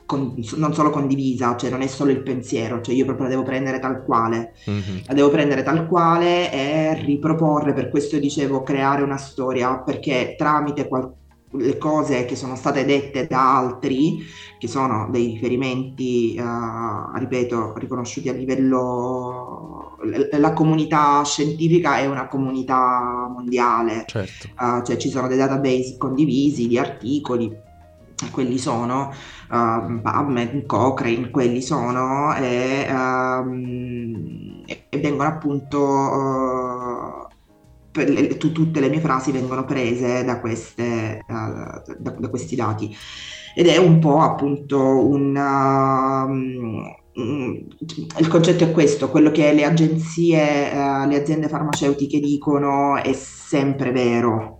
con, 0.10 0.34
non 0.56 0.74
solo 0.74 0.90
condivisa, 0.90 1.56
cioè 1.56 1.70
non 1.70 1.84
è 1.84 1.88
solo 1.88 2.10
il 2.10 2.24
pensiero, 2.24 2.82
cioè 2.82 2.96
io 2.96 3.06
proprio 3.06 3.26
la 3.26 3.34
devo 3.34 3.44
prendere 3.44 3.78
tal 3.78 4.04
quale, 4.04 4.56
mm-hmm. 4.68 4.98
la 5.06 5.14
devo 5.14 5.30
prendere 5.30 5.62
tal 5.62 5.86
quale 5.86 6.52
e 6.52 6.96
riproporre, 6.96 7.74
per 7.74 7.90
questo 7.92 8.18
dicevo 8.18 8.64
creare 8.64 9.04
una 9.04 9.18
storia, 9.18 9.78
perché 9.78 10.34
tramite 10.36 10.88
qual- 10.88 11.14
le 11.52 11.78
cose 11.78 12.26
che 12.26 12.36
sono 12.36 12.56
state 12.56 12.86
dette 12.86 13.28
da 13.28 13.56
altri, 13.56 14.24
che 14.58 14.68
sono 14.68 15.10
dei 15.12 15.28
riferimenti, 15.34 16.36
uh, 16.40 17.16
ripeto, 17.16 17.76
riconosciuti 17.78 18.30
a 18.30 18.34
livello... 18.34 19.96
La 20.40 20.54
comunità 20.54 21.24
scientifica 21.24 21.98
è 21.98 22.08
una 22.08 22.28
comunità 22.28 23.30
mondiale, 23.32 24.06
certo. 24.08 24.48
uh, 24.58 24.82
cioè 24.84 24.98
ci 24.98 25.10
sono 25.10 25.28
dei 25.28 25.38
database 25.38 25.98
condivisi 25.98 26.68
di 26.68 26.80
articoli, 26.80 27.68
quelli 28.32 28.58
sono 28.58 29.12
uh, 29.50 30.02
PubMed, 30.02 30.66
Cochrane, 30.66 31.30
quelli 31.30 31.62
sono 31.62 32.36
e, 32.36 32.88
um, 32.90 34.64
e 34.66 35.00
vengono 35.00 35.30
appunto 35.30 35.80
uh, 35.80 37.28
le, 37.94 38.38
tu, 38.38 38.52
tutte 38.52 38.80
le 38.80 38.90
mie 38.90 39.00
frasi 39.00 39.32
vengono 39.32 39.66
prese 39.66 40.24
da, 40.24 40.40
queste, 40.40 41.24
uh, 41.28 41.94
da, 41.98 42.12
da, 42.12 42.30
questi 42.30 42.56
dati. 42.56 42.96
Ed 43.56 43.68
è 43.68 43.78
un 43.78 44.00
po' 44.00 44.20
appunto 44.20 44.80
un 44.80 45.36
um, 45.36 46.98
il 47.14 48.28
concetto 48.30 48.64
è 48.64 48.72
questo, 48.72 49.10
quello 49.10 49.32
che 49.32 49.52
le 49.52 49.66
agenzie, 49.66 50.70
uh, 50.72 51.08
le 51.08 51.20
aziende 51.20 51.50
farmaceutiche 51.50 52.20
dicono 52.20 52.96
è 52.96 53.12
sempre 53.14 53.92
vero, 53.92 54.59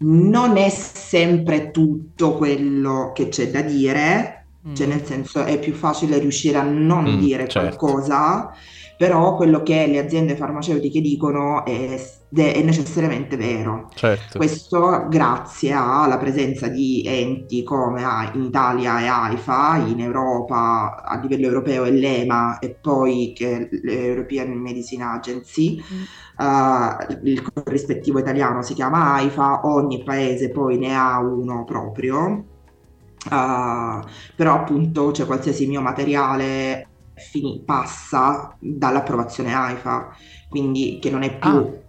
non 0.00 0.56
è 0.56 0.68
sempre 0.68 1.70
tutto 1.70 2.36
quello 2.36 3.12
che 3.14 3.28
c'è 3.28 3.50
da 3.50 3.60
dire, 3.62 4.46
mm. 4.68 4.74
cioè 4.74 4.86
nel 4.86 5.04
senso 5.04 5.44
è 5.44 5.58
più 5.58 5.74
facile 5.74 6.18
riuscire 6.18 6.58
a 6.58 6.62
non 6.62 7.16
mm, 7.16 7.18
dire 7.18 7.48
certo. 7.48 7.76
qualcosa, 7.76 8.52
però 8.96 9.34
quello 9.36 9.62
che 9.62 9.86
le 9.86 9.98
aziende 9.98 10.36
farmaceutiche 10.36 11.00
dicono 11.00 11.64
è, 11.64 12.00
è 12.32 12.62
necessariamente 12.62 13.36
vero. 13.36 13.88
Certo. 13.94 14.38
Questo 14.38 15.06
grazie 15.08 15.72
alla 15.72 16.18
presenza 16.18 16.68
di 16.68 17.02
enti 17.04 17.62
come 17.62 18.02
in 18.34 18.44
Italia 18.44 19.00
e 19.00 19.06
AIFA, 19.06 19.84
in 19.86 20.00
Europa 20.00 21.02
a 21.02 21.18
livello 21.20 21.46
europeo 21.46 21.84
è 21.84 21.90
l'EMA 21.90 22.58
e 22.58 22.76
poi 22.80 23.32
che 23.34 23.68
l'European 23.82 24.50
Medicine 24.52 25.04
Agency. 25.04 25.82
Mm 25.82 26.02
uh, 26.40 27.18
il 27.22 27.42
corrispettivo 27.52 28.18
italiano 28.18 28.62
si 28.62 28.74
chiama 28.74 29.14
AIFA, 29.14 29.66
ogni 29.66 30.02
paese 30.02 30.50
poi 30.50 30.78
ne 30.78 30.96
ha 30.96 31.18
uno 31.18 31.64
proprio, 31.64 32.26
uh, 32.26 34.00
però 34.34 34.54
appunto 34.54 35.12
cioè, 35.12 35.26
qualsiasi 35.26 35.66
mio 35.66 35.82
materiale 35.82 36.86
fini, 37.14 37.62
passa 37.64 38.56
dall'approvazione 38.58 39.54
AIFA, 39.54 40.16
quindi 40.48 40.98
che 41.00 41.10
non 41.10 41.22
è 41.22 41.38
più... 41.38 41.50
Ah 41.50 41.88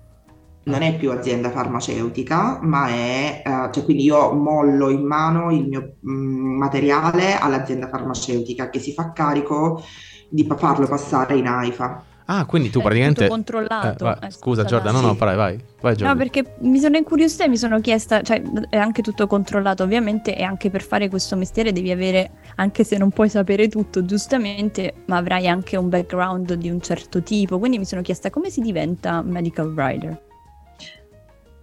non 0.64 0.82
è 0.84 0.96
più 0.96 1.12
azienda 1.12 1.50
farmaceutica, 1.50 2.60
ma 2.62 2.88
è, 2.88 3.42
uh, 3.46 3.72
cioè 3.72 3.84
quindi 3.84 4.04
io 4.04 4.34
mollo 4.34 4.90
in 4.90 5.04
mano 5.04 5.52
il 5.52 5.68
mio 5.68 5.96
mh, 6.00 6.12
mm, 6.12 6.58
materiale 6.58 7.38
all'azienda 7.38 7.88
farmaceutica 7.88 8.70
che 8.70 8.80
si 8.80 8.94
fa 8.94 9.12
carico 9.12 9.84
di 10.30 10.48
farlo 10.58 10.88
passare 10.88 11.36
in 11.36 11.48
AIFA. 11.48 12.04
Ah, 12.26 12.46
quindi 12.46 12.70
tu 12.70 12.80
praticamente... 12.80 13.28
controllato. 13.28 14.08
Eh, 14.08 14.28
eh, 14.28 14.32
scusa 14.32 14.64
Giorda, 14.64 14.92
no, 14.92 15.02
no, 15.02 15.16
vai, 15.16 15.36
vai. 15.36 15.60
vai 15.82 15.96
no, 16.00 16.16
perché 16.16 16.56
mi 16.60 16.80
sono 16.80 16.96
incuriosita 16.96 17.44
e 17.44 17.50
mi 17.50 17.58
sono 17.58 17.82
chiesta, 17.82 18.22
cioè 18.22 18.42
è 18.70 18.78
anche 18.78 19.02
tutto 19.02 19.28
controllato 19.28 19.84
ovviamente 19.84 20.38
e 20.38 20.44
anche 20.44 20.70
per 20.70 20.82
fare 20.82 21.10
questo 21.10 21.36
mestiere 21.36 21.74
devi 21.74 21.92
avere, 21.92 22.32
anche 22.56 22.86
se 22.86 22.98
non 22.98 23.10
puoi 23.10 23.28
sapere 23.28 23.68
tutto 23.68 24.06
giustamente, 24.06 24.94
ma 25.08 25.18
avrai 25.18 25.50
anche 25.50 25.76
un 25.76 25.90
background 25.90 26.54
di 26.54 26.70
un 26.70 26.80
certo 26.80 27.22
tipo. 27.22 27.60
Quindi 27.60 27.80
mi 27.80 27.86
sono 27.86 28.02
chiesta 28.02 28.30
come 28.30 28.50
si 28.50 28.62
diventa 28.62 29.22
medical 29.22 29.74
writer. 29.74 30.30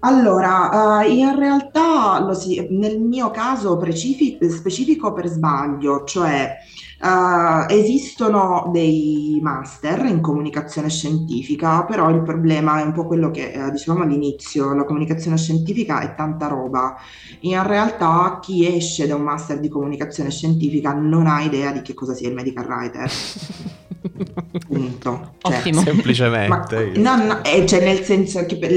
Allora, 0.01 1.01
uh, 1.01 1.11
in 1.11 1.35
realtà 1.37 2.21
si, 2.33 2.69
nel 2.71 3.01
mio 3.01 3.31
caso 3.31 3.77
specifico, 3.77 4.49
specifico 4.49 5.13
per 5.13 5.27
sbaglio, 5.27 6.05
cioè 6.05 6.57
Uh, 7.01 7.71
esistono 7.73 8.71
dei 8.73 9.39
master 9.41 10.05
in 10.07 10.21
comunicazione 10.21 10.91
scientifica, 10.91 11.85
però 11.85 12.11
il 12.11 12.23
problema 12.23 12.81
è 12.81 12.83
un 12.83 12.93
po' 12.93 13.07
quello 13.07 13.31
che 13.31 13.53
uh, 13.55 13.71
dicevamo 13.71 14.03
all'inizio, 14.03 14.75
la 14.75 14.85
comunicazione 14.85 15.37
scientifica 15.37 16.01
è 16.01 16.17
tanta 16.17 16.49
roba. 16.49 16.97
In 17.41 17.63
realtà 17.65 18.41
chi 18.43 18.67
esce 18.67 19.07
da 19.07 19.15
un 19.15 19.23
master 19.23 19.61
di 19.61 19.69
comunicazione 19.69 20.33
scientifica 20.33 20.93
non 20.93 21.29
ha 21.29 21.41
idea 21.41 21.71
di 21.71 21.83
che 21.83 21.95
cosa 21.95 22.15
sia 22.15 22.29
il 22.29 22.35
medical 22.35 22.67
writer. 22.67 23.11
Punto. 24.67 25.35
Cioè, 25.39 25.57
Ottimo. 25.59 25.81
Semplicemente. 25.83 26.93
Ma, 26.97 27.17
no, 27.17 27.25
no, 27.25 27.45
eh, 27.45 27.67
cioè 27.67 27.85
nel 27.85 28.03
senso 28.05 28.45
che 28.47 28.57
per, 28.57 28.71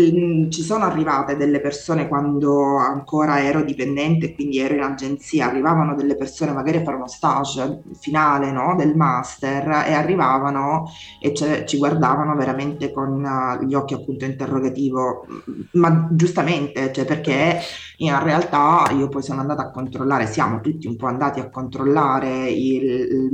ci 0.49 0.61
sono 0.61 0.85
arrivate 0.85 1.35
delle 1.35 1.59
persone 1.59 2.07
quando 2.07 2.77
ancora 2.77 3.41
ero 3.41 3.63
dipendente, 3.63 4.33
quindi 4.33 4.59
ero 4.59 4.75
in 4.75 4.81
agenzia, 4.81 5.47
arrivavano 5.47 5.95
delle 5.95 6.15
persone 6.15 6.51
magari 6.51 6.77
a 6.77 6.83
fare 6.83 6.97
uno 6.97 7.07
stage 7.07 7.81
finale 8.11 8.51
no, 8.51 8.75
del 8.75 8.93
master 8.93 9.85
e 9.87 9.93
arrivavano 9.93 10.91
e 11.21 11.33
ci 11.33 11.77
guardavano 11.77 12.35
veramente 12.35 12.91
con 12.91 13.23
uh, 13.23 13.63
gli 13.63 13.73
occhi 13.73 13.93
appunto 13.93 14.25
interrogativo, 14.25 15.25
ma 15.73 16.09
giustamente, 16.11 16.91
cioè 16.91 17.05
perché 17.05 17.59
in 18.01 18.23
realtà 18.23 18.89
io 18.91 19.07
poi 19.09 19.21
sono 19.21 19.41
andata 19.41 19.63
a 19.63 19.71
controllare, 19.71 20.25
siamo 20.25 20.59
tutti 20.59 20.87
un 20.87 20.95
po' 20.95 21.05
andati 21.05 21.39
a 21.39 21.49
controllare 21.49 22.49
il, 22.49 23.29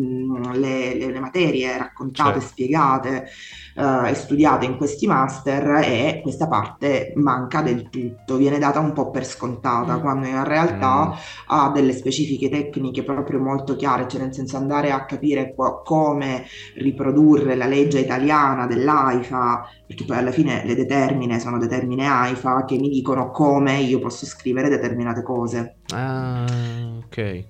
le, 0.54 0.96
le, 0.96 1.12
le 1.12 1.20
materie 1.20 1.78
raccontate, 1.78 2.40
certo. 2.40 2.48
spiegate 2.48 3.28
uh, 3.76 4.06
e 4.06 4.14
studiate 4.14 4.66
in 4.66 4.76
questi 4.76 5.08
master 5.08 5.82
e 5.84 6.20
questa 6.22 6.48
parte 6.48 7.14
manca 7.16 7.62
del 7.62 7.90
tutto, 7.90 8.36
viene 8.36 8.60
data 8.60 8.80
un 8.80 8.92
po' 8.92 9.10
per 9.10 9.26
scontata, 9.26 9.98
mm. 9.98 10.02
quando 10.02 10.28
in 10.28 10.44
realtà 10.44 11.08
mm. 11.08 11.12
ha 11.48 11.72
delle 11.74 11.94
specifiche 11.94 12.50
tecniche 12.50 13.04
proprio 13.04 13.40
molto 13.40 13.76
chiare, 13.78 14.08
cioè 14.08 14.22
nel 14.22 14.34
senso 14.34 14.58
andare 14.58 14.92
a 14.92 15.06
capire 15.06 15.54
co- 15.56 15.82
come 15.82 16.44
riprodurre 16.76 17.56
la 17.56 17.68
legge 17.68 18.00
italiana 18.00 18.68
dell'AIFA, 18.68 19.70
perché 19.86 20.04
poi 20.04 20.18
alla 20.18 20.32
fine 20.32 20.64
le 20.66 20.76
determine 20.76 21.40
sono 21.40 21.58
determine 21.58 22.06
AIFA 22.06 22.66
che 22.66 22.78
mi 22.78 22.90
dicono 22.90 23.32
come 23.32 23.80
io 23.80 24.00
posso 24.00 24.26
scrivere 24.26 24.56
determinate 24.64 25.24
cose. 25.24 25.78
Ah, 25.94 26.46
ok. 27.06 27.46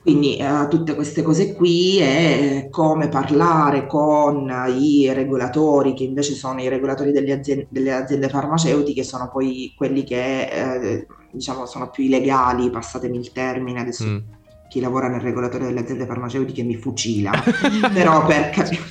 Quindi 0.00 0.36
eh, 0.36 0.66
tutte 0.70 0.94
queste 0.94 1.22
cose 1.22 1.54
qui 1.54 1.98
e 1.98 2.68
come 2.70 3.08
parlare 3.08 3.86
con 3.86 4.50
i 4.78 5.12
regolatori, 5.12 5.92
che 5.92 6.04
invece 6.04 6.34
sono 6.34 6.60
i 6.62 6.68
regolatori 6.68 7.12
delle 7.12 7.32
aziende, 7.32 7.66
delle 7.68 7.92
aziende 7.92 8.28
farmaceutiche, 8.28 9.02
sono 9.02 9.28
poi 9.30 9.74
quelli 9.76 10.04
che 10.04 10.42
eh, 10.48 11.06
diciamo 11.30 11.66
sono 11.66 11.90
più 11.90 12.04
illegali, 12.04 12.70
passatemi 12.70 13.18
il 13.18 13.32
termine 13.32 13.80
adesso. 13.80 14.06
Mm 14.06 14.37
chi 14.68 14.80
lavora 14.80 15.08
nel 15.08 15.20
regolatore 15.20 15.64
delle 15.64 15.80
aziende 15.80 16.04
farmaceutiche 16.04 16.62
mi 16.62 16.76
fucila, 16.76 17.32
però 17.92 18.24
per 18.26 18.50
capire... 18.50 18.82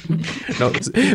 No, 0.57 0.71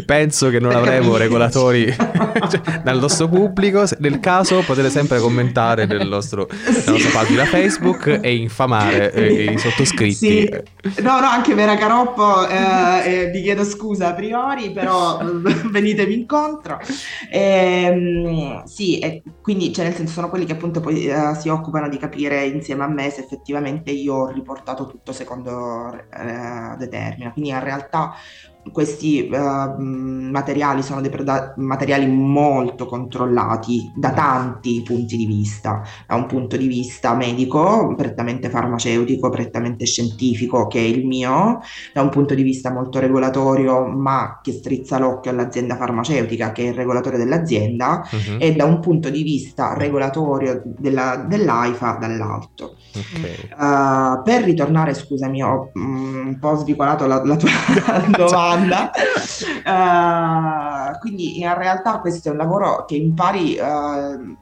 penso 0.07 0.50
che 0.50 0.61
non 0.61 0.73
avremo 0.73 1.16
regolatori 1.16 1.92
cioè, 1.92 2.81
dal 2.83 2.99
nostro 3.00 3.28
pubblico, 3.28 3.85
nel 3.99 4.21
caso 4.21 4.62
potete 4.64 4.88
sempre 4.88 5.19
commentare 5.19 5.87
nel 5.87 6.07
nostro, 6.07 6.49
sì. 6.50 6.71
nella 6.71 6.90
nostra 6.92 7.11
pagina 7.11 7.45
Facebook 7.45 8.21
e 8.23 8.37
infamare 8.37 9.12
eh, 9.12 9.52
i 9.52 9.59
sottoscritti. 9.59 10.14
Sì. 10.14 11.02
No, 11.02 11.19
no, 11.21 11.26
anche 11.26 11.54
Vera 11.54 11.76
Caroppo, 11.76 12.47
eh, 12.47 12.57
eh, 13.04 13.31
vi 13.31 13.42
chiedo 13.42 13.64
scusa 13.64 14.09
a 14.09 14.14
priori, 14.14 14.71
però 14.71 15.21
venitemi 15.71 16.14
incontro. 16.14 16.78
Eh, 17.31 18.62
sì, 18.66 19.23
quindi 19.40 19.73
cioè, 19.73 19.87
nel 19.87 19.95
senso 19.95 20.12
sono 20.12 20.28
quelli 20.28 20.45
che 20.45 20.52
appunto 20.52 20.81
poi 20.81 21.07
eh, 21.07 21.35
si 21.38 21.49
occupano 21.49 21.88
di 21.88 21.97
capire 21.97 22.45
insieme 22.45 22.85
a 22.85 22.88
me 22.88 23.11
se 23.11 23.21
effettivamente 23.21 23.90
io 23.90 24.14
ho 24.14 24.31
riportato 24.52 24.87
tutto 24.87 25.12
secondo 25.12 25.92
eh, 25.92 26.76
determina. 26.76 27.32
Quindi 27.32 27.50
in 27.50 27.61
realtà 27.61 28.14
questi 28.71 29.28
uh, 29.31 29.81
materiali 29.81 30.83
sono 30.83 31.00
dei 31.00 31.11
proda- 31.11 31.54
materiali 31.57 32.07
molto 32.07 32.87
controllati 32.87 33.90
da 33.95 34.12
tanti 34.12 34.83
punti 34.85 35.16
di 35.16 35.26
vista, 35.26 35.83
da 36.07 36.14
un 36.14 36.26
punto 36.26 36.57
di 36.57 36.66
vista 36.66 37.14
medico, 37.14 37.95
prettamente 37.97 38.49
farmaceutico, 38.49 39.31
prettamente 39.31 39.85
scientifico, 39.85 40.66
che 40.66 40.78
è 40.78 40.83
il 40.83 41.07
mio, 41.07 41.61
da 41.92 42.02
un 42.02 42.09
punto 42.11 42.35
di 42.35 42.42
vista 42.42 42.73
molto 42.73 43.00
regolatorio, 43.00 43.87
ma 43.87 44.38
che 44.42 44.52
strizza 44.52 44.99
l'occhio 44.99 45.31
all'azienda 45.31 45.76
farmaceutica, 45.76 46.52
che 46.52 46.64
è 46.64 46.69
il 46.69 46.75
regolatore 46.75 47.16
dell'azienda, 47.16 48.07
uh-huh. 48.09 48.37
e 48.38 48.54
da 48.54 48.64
un 48.64 48.81
punto 48.81 49.11
di 49.11 49.23
vista 49.23 49.75
regolatorio 49.75 50.62
della, 50.64 51.25
dell'AIFA 51.28 51.99
dall'alto. 52.00 52.76
Okay. 52.95 53.49
Uh, 53.57 54.23
per 54.23 54.45
ritornare, 54.45 54.95
scusami, 54.95 55.42
ho 55.42 55.71
um, 55.75 56.23
un 56.26 56.38
po' 56.38 56.57
svicolato 56.57 57.07
la, 57.07 57.25
la 57.25 57.37
tua 57.37 57.50
domanda. 58.16 58.51
Uh, 59.64 60.99
quindi 60.99 61.40
in 61.40 61.54
realtà 61.54 62.00
questo 62.00 62.28
è 62.28 62.30
un 62.30 62.38
lavoro 62.38 62.85
che 62.85 62.97
impari 62.97 63.59
uh, 63.59 64.37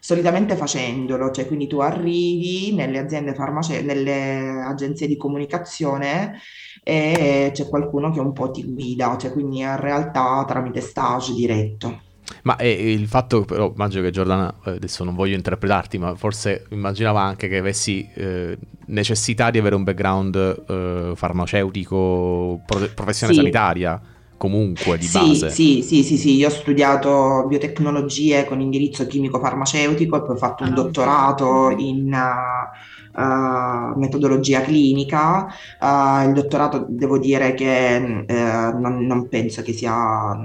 solitamente 0.00 0.56
facendolo, 0.56 1.30
cioè 1.30 1.46
quindi 1.46 1.66
tu 1.66 1.78
arrivi 1.78 2.74
nelle 2.74 2.98
aziende 2.98 3.34
farmaceutiche, 3.34 3.86
nelle 3.86 4.62
agenzie 4.62 5.06
di 5.06 5.16
comunicazione 5.16 6.40
e 6.82 7.50
c'è 7.52 7.68
qualcuno 7.68 8.10
che 8.10 8.20
un 8.20 8.32
po' 8.32 8.50
ti 8.50 8.64
guida, 8.64 9.16
cioè 9.18 9.32
quindi 9.32 9.58
in 9.58 9.76
realtà 9.78 10.44
tramite 10.46 10.80
stage 10.80 11.34
diretto. 11.34 12.08
Ma 12.42 12.56
eh, 12.56 12.92
il 12.92 13.06
fatto, 13.06 13.44
però, 13.44 13.70
immagino 13.72 14.02
che 14.02 14.10
Giordana, 14.10 14.54
eh, 14.64 14.70
adesso 14.72 15.04
non 15.04 15.14
voglio 15.14 15.36
interpretarti, 15.36 15.98
ma 15.98 16.14
forse 16.14 16.66
immaginava 16.70 17.20
anche 17.20 17.48
che 17.48 17.58
avessi 17.58 18.08
eh, 18.14 18.56
necessità 18.86 19.50
di 19.50 19.58
avere 19.58 19.74
un 19.74 19.84
background 19.84 20.64
eh, 20.68 21.12
farmaceutico, 21.14 22.60
pro- 22.66 22.90
professione 22.94 23.32
sì. 23.32 23.38
sanitaria 23.38 24.00
comunque 24.40 24.96
di 24.96 25.04
sì, 25.04 25.18
base. 25.18 25.50
Sì, 25.50 25.82
sì, 25.82 26.02
sì, 26.02 26.16
sì, 26.16 26.36
io 26.36 26.46
ho 26.46 26.50
studiato 26.50 27.44
biotecnologie 27.46 28.46
con 28.46 28.62
indirizzo 28.62 29.06
chimico-farmaceutico 29.06 30.16
e 30.16 30.20
poi 30.20 30.34
ho 30.34 30.38
fatto 30.38 30.64
un 30.64 30.70
ah, 30.70 30.74
dottorato 30.74 31.68
in 31.76 32.10
uh, 32.10 32.69
uh, 33.20 33.98
metodologia 33.98 34.60
clinica. 34.62 35.46
Uh, 35.80 36.28
il 36.28 36.32
dottorato 36.34 36.86
devo 36.88 37.18
dire 37.18 37.54
che 37.54 37.98
non, 37.98 39.06
non, 39.06 39.28
penso 39.28 39.62
che 39.62 39.72
sia 39.72 40.36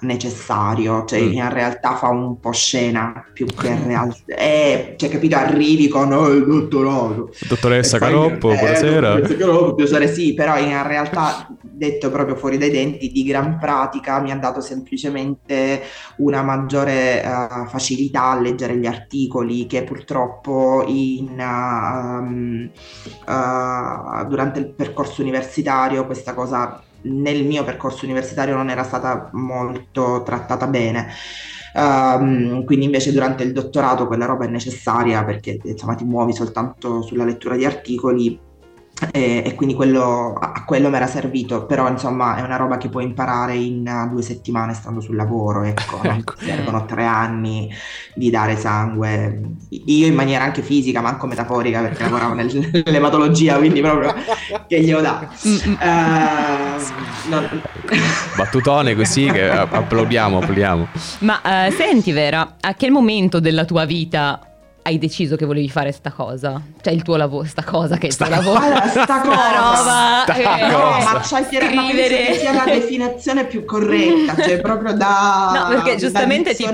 necessario, 0.00 1.04
cioè 1.04 1.20
mm. 1.20 1.32
in 1.32 1.52
realtà 1.52 1.96
fa 1.96 2.08
un 2.08 2.38
po' 2.38 2.52
scena 2.52 3.24
più 3.32 3.46
che 3.46 3.68
in 3.68 3.86
realtà, 3.86 4.34
eh, 4.34 4.94
cioè 4.96 5.08
capito, 5.08 5.36
arrivi 5.36 5.88
con 5.88 6.12
oh, 6.12 6.28
il 6.28 6.44
dottorato. 6.44 7.32
Dottoressa 7.48 7.98
Caroppo, 7.98 8.52
eh, 8.52 8.56
buonasera. 8.56 9.14
Dottoressa 9.14 9.36
Caroppo, 9.36 9.74
piacere 9.74 10.08
sì, 10.08 10.34
però 10.34 10.58
in 10.58 10.86
realtà 10.86 11.46
detto 11.72 12.10
proprio 12.10 12.36
fuori 12.36 12.58
dai 12.58 12.70
denti 12.70 13.10
di 13.10 13.24
gran 13.24 13.58
pratica 13.58 14.20
mi 14.20 14.30
ha 14.30 14.36
dato 14.36 14.60
semplicemente 14.60 15.82
una 16.18 16.42
maggiore 16.42 17.22
uh, 17.24 17.66
facilità 17.66 18.30
a 18.30 18.40
leggere 18.40 18.76
gli 18.76 18.86
articoli 18.86 19.66
che 19.66 19.82
purtroppo 19.82 20.84
in, 20.86 21.38
uh, 21.38 22.22
um, 22.22 22.70
uh, 23.26 24.26
durante 24.28 24.60
il 24.60 24.72
percorso 24.72 25.22
universitario 25.22 26.06
questa 26.06 26.34
cosa 26.34 26.82
nel 27.02 27.44
mio 27.44 27.64
percorso 27.64 28.04
universitario 28.04 28.54
non 28.56 28.70
era 28.70 28.84
stata 28.84 29.30
molto 29.32 30.22
trattata 30.24 30.66
bene. 30.66 31.08
Um, 31.74 32.64
quindi 32.64 32.84
invece 32.84 33.12
durante 33.12 33.44
il 33.44 33.52
dottorato 33.52 34.06
quella 34.06 34.26
roba 34.26 34.44
è 34.44 34.48
necessaria 34.48 35.24
perché 35.24 35.58
insomma 35.64 35.94
ti 35.94 36.04
muovi 36.04 36.34
soltanto 36.34 37.00
sulla 37.00 37.24
lettura 37.24 37.56
di 37.56 37.64
articoli 37.64 38.38
e, 39.10 39.42
e, 39.44 39.54
quindi 39.54 39.74
quello, 39.74 40.34
a 40.34 40.64
quello 40.64 40.88
mi 40.88 40.96
era 40.96 41.06
servito, 41.06 41.66
però 41.66 41.88
insomma 41.88 42.36
è 42.36 42.42
una 42.42 42.56
roba 42.56 42.76
che 42.76 42.88
puoi 42.88 43.04
imparare 43.04 43.56
in 43.56 43.86
uh, 43.86 44.08
due 44.08 44.22
settimane 44.22 44.74
stando 44.74 45.00
sul 45.00 45.16
lavoro, 45.16 45.64
ecco, 45.64 46.00
ecco. 46.04 46.34
servono 46.36 46.84
tre 46.84 47.04
anni 47.04 47.72
di 48.14 48.30
dare 48.30 48.56
sangue, 48.56 49.40
io 49.70 50.06
in 50.06 50.14
maniera 50.14 50.44
anche 50.44 50.62
fisica, 50.62 51.00
ma 51.00 51.08
anche 51.08 51.26
metaforica 51.26 51.80
perché 51.80 52.02
lavoravo 52.04 52.34
nel, 52.34 52.70
nell'ematologia, 52.84 53.56
quindi 53.56 53.80
proprio 53.80 54.14
che 54.68 54.80
glielo 54.80 55.00
dà. 55.00 55.28
Uh, 55.42 57.28
non... 57.28 57.62
Battutone 58.36 58.94
così 58.94 59.26
che 59.26 59.50
applaudiamo, 59.50 60.38
applaudiamo. 60.38 60.88
Ma 61.20 61.40
uh, 61.42 61.72
senti 61.72 62.12
Vera, 62.12 62.54
a 62.60 62.74
che 62.74 62.90
momento 62.90 63.40
della 63.40 63.64
tua 63.64 63.84
vita 63.84 64.38
hai 64.82 64.98
deciso 64.98 65.36
che 65.36 65.44
volevi 65.44 65.68
fare 65.68 65.92
sta 65.92 66.10
cosa? 66.10 66.60
Cioè 66.80 66.92
il 66.92 67.02
tuo 67.02 67.16
lavoro, 67.16 67.44
sta 67.44 67.62
cosa 67.62 67.96
che 67.96 68.06
è 68.06 68.10
il 68.10 68.16
tuo 68.16 68.28
lavoro. 68.28 68.58
Allora, 68.58 68.88
sta 68.88 69.20
cosa. 69.20 69.50
roba. 69.52 70.22
Sta 70.22 70.34
eh, 70.34 70.72
cosa. 70.72 71.12
ma 71.12 71.20
c'hai 71.20 71.44
scrivere. 71.44 72.26
che 72.26 72.34
sia 72.34 72.52
la 72.52 72.64
definizione 72.64 73.46
più 73.46 73.64
corretta, 73.64 74.34
cioè 74.42 74.60
proprio 74.60 74.92
da 74.94 75.68
No, 75.68 75.68
perché 75.68 75.96
giustamente 75.96 76.54
tipo 76.54 76.70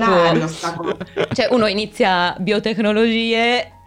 cioè 1.33 1.47
uno 1.51 1.67
inizia 1.67 2.35
biotecnologie 2.39 3.78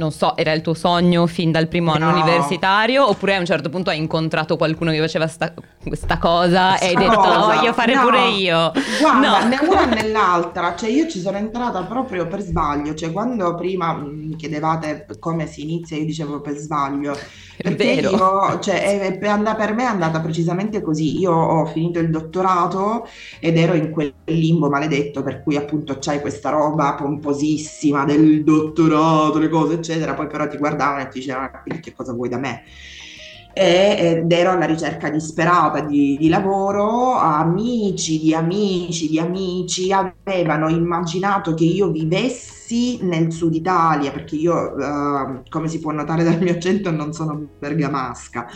non 0.00 0.10
so, 0.12 0.34
era 0.34 0.52
il 0.52 0.62
tuo 0.62 0.72
sogno 0.72 1.26
fin 1.26 1.52
dal 1.52 1.68
primo 1.68 1.92
anno 1.92 2.10
no. 2.10 2.12
universitario 2.12 3.06
oppure 3.06 3.36
a 3.36 3.38
un 3.38 3.44
certo 3.44 3.68
punto 3.68 3.90
hai 3.90 3.98
incontrato 3.98 4.56
qualcuno 4.56 4.90
che 4.90 4.98
faceva 4.98 5.26
sta, 5.26 5.52
questa 5.84 6.16
cosa 6.18 6.76
sta 6.76 6.84
e 6.84 6.88
hai 6.88 6.96
detto 6.96 7.16
cosa. 7.16 7.28
la 7.28 7.54
voglio 7.54 7.72
fare 7.74 7.94
no. 7.94 8.00
pure 8.02 8.28
io? 8.28 8.72
Guarda, 8.98 9.40
no. 9.40 9.48
né 9.48 9.58
una 9.60 9.84
né 9.84 10.08
l'altra, 10.08 10.74
cioè 10.74 10.88
io 10.88 11.06
ci 11.06 11.20
sono 11.20 11.36
entrata 11.36 11.82
proprio 11.82 12.26
per 12.26 12.40
sbaglio, 12.40 12.94
cioè 12.94 13.12
quando 13.12 13.54
prima 13.54 13.92
mi 13.92 14.34
chiedevate 14.36 15.06
come 15.18 15.46
si 15.46 15.62
inizia 15.62 15.98
io 15.98 16.06
dicevo 16.06 16.40
per 16.40 16.56
sbaglio 16.56 17.14
perché 17.62 17.84
io, 17.84 18.58
cioè, 18.60 19.18
per 19.18 19.74
me 19.74 19.82
è 19.82 19.86
andata 19.86 20.20
precisamente 20.20 20.80
così. 20.80 21.18
Io 21.18 21.32
ho 21.32 21.66
finito 21.66 21.98
il 21.98 22.10
dottorato 22.10 23.06
ed 23.38 23.56
ero 23.56 23.74
in 23.74 23.90
quel 23.90 24.12
limbo 24.24 24.68
maledetto 24.68 25.22
per 25.22 25.42
cui 25.42 25.56
appunto 25.56 25.98
c'hai 26.00 26.20
questa 26.20 26.50
roba 26.50 26.94
pomposissima 26.94 28.04
del 28.04 28.42
dottorato, 28.44 29.38
le 29.38 29.48
cose, 29.48 29.74
eccetera. 29.74 29.89
Poi 30.14 30.26
però 30.26 30.46
ti 30.48 30.56
guardavano 30.56 31.02
e 31.02 31.08
ti 31.08 31.18
dicevano, 31.20 31.50
ah, 31.52 31.62
che 31.80 31.92
cosa 31.92 32.12
vuoi 32.12 32.28
da 32.28 32.38
me? 32.38 32.62
ed 33.52 34.30
ero 34.30 34.52
alla 34.52 34.64
ricerca 34.64 35.10
disperata 35.10 35.80
di, 35.80 36.16
di, 36.16 36.28
lavoro, 36.28 37.16
amici 37.16 38.20
di 38.20 38.32
amici 38.32 39.08
di 39.08 39.18
amici 39.18 39.92
avevano 39.92 40.68
immaginato 40.68 41.52
che 41.54 41.64
io 41.64 41.90
vivessi 41.90 42.59
nel 43.02 43.32
sud 43.32 43.54
Italia, 43.54 44.10
perché 44.10 44.36
io, 44.36 44.54
uh, 44.54 45.42
come 45.48 45.68
si 45.68 45.80
può 45.80 45.92
notare 45.92 46.24
dal 46.24 46.38
mio 46.40 46.52
accento, 46.52 46.90
non 46.90 47.12
sono 47.12 47.48
bergamasca. 47.58 48.46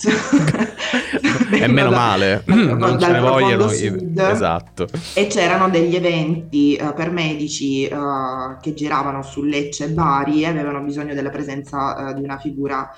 e 1.52 1.66
meno 1.68 1.90
da, 1.90 1.96
male, 1.96 2.42
non 2.46 2.98
ce 2.98 3.10
ne 3.10 3.20
vogliono. 3.20 3.68
Sud, 3.68 4.18
esatto. 4.18 4.88
E 5.14 5.26
c'erano 5.26 5.68
degli 5.68 5.94
eventi 5.94 6.78
uh, 6.80 6.94
per 6.94 7.10
medici 7.10 7.88
uh, 7.90 8.58
che 8.60 8.74
giravano 8.74 9.22
su 9.22 9.42
Lecce 9.42 9.84
e 9.84 9.90
Bari 9.90 10.42
e 10.42 10.46
avevano 10.46 10.80
bisogno 10.80 11.14
della 11.14 11.30
presenza 11.30 12.12
di 12.14 12.22
una 12.22 12.38
figura 12.38 12.90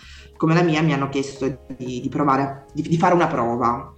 come 0.42 0.54
la 0.54 0.62
mia 0.62 0.82
mi 0.82 0.92
hanno 0.92 1.08
chiesto 1.08 1.66
di, 1.76 2.00
di 2.00 2.08
provare, 2.08 2.64
di, 2.74 2.82
di, 2.82 2.98
fare 2.98 3.14
una 3.14 3.28
prova. 3.28 3.92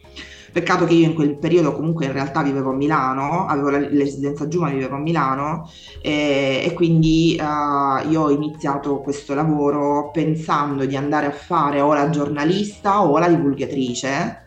Peccato 0.55 0.85
che 0.85 0.95
io 0.95 1.09
in 1.09 1.15
quel 1.15 1.37
periodo 1.37 1.73
comunque 1.73 2.07
in 2.07 2.13
realtà 2.13 2.41
vivevo 2.41 2.71
a 2.71 2.75
Milano, 2.75 3.45
avevo 3.47 3.71
la, 3.71 3.79
residenza 3.79 4.47
giù 4.47 4.61
ma 4.61 4.71
vivevo 4.71 4.95
a 4.95 5.01
Milano 5.01 5.69
e, 6.01 6.63
e 6.65 6.73
quindi 6.75 7.37
uh, 7.41 8.09
io 8.09 8.21
ho 8.21 8.31
iniziato 8.31 9.01
questo 9.01 9.35
lavoro 9.35 10.13
pensando 10.13 10.85
di 10.85 10.97
andare 10.97 11.27
a 11.27 11.33
fare 11.33 11.81
o 11.81 11.93
la 11.93 12.09
giornalista 12.09 13.03
o 13.03 13.19
la 13.19 13.27
divulgatrice 13.27 14.44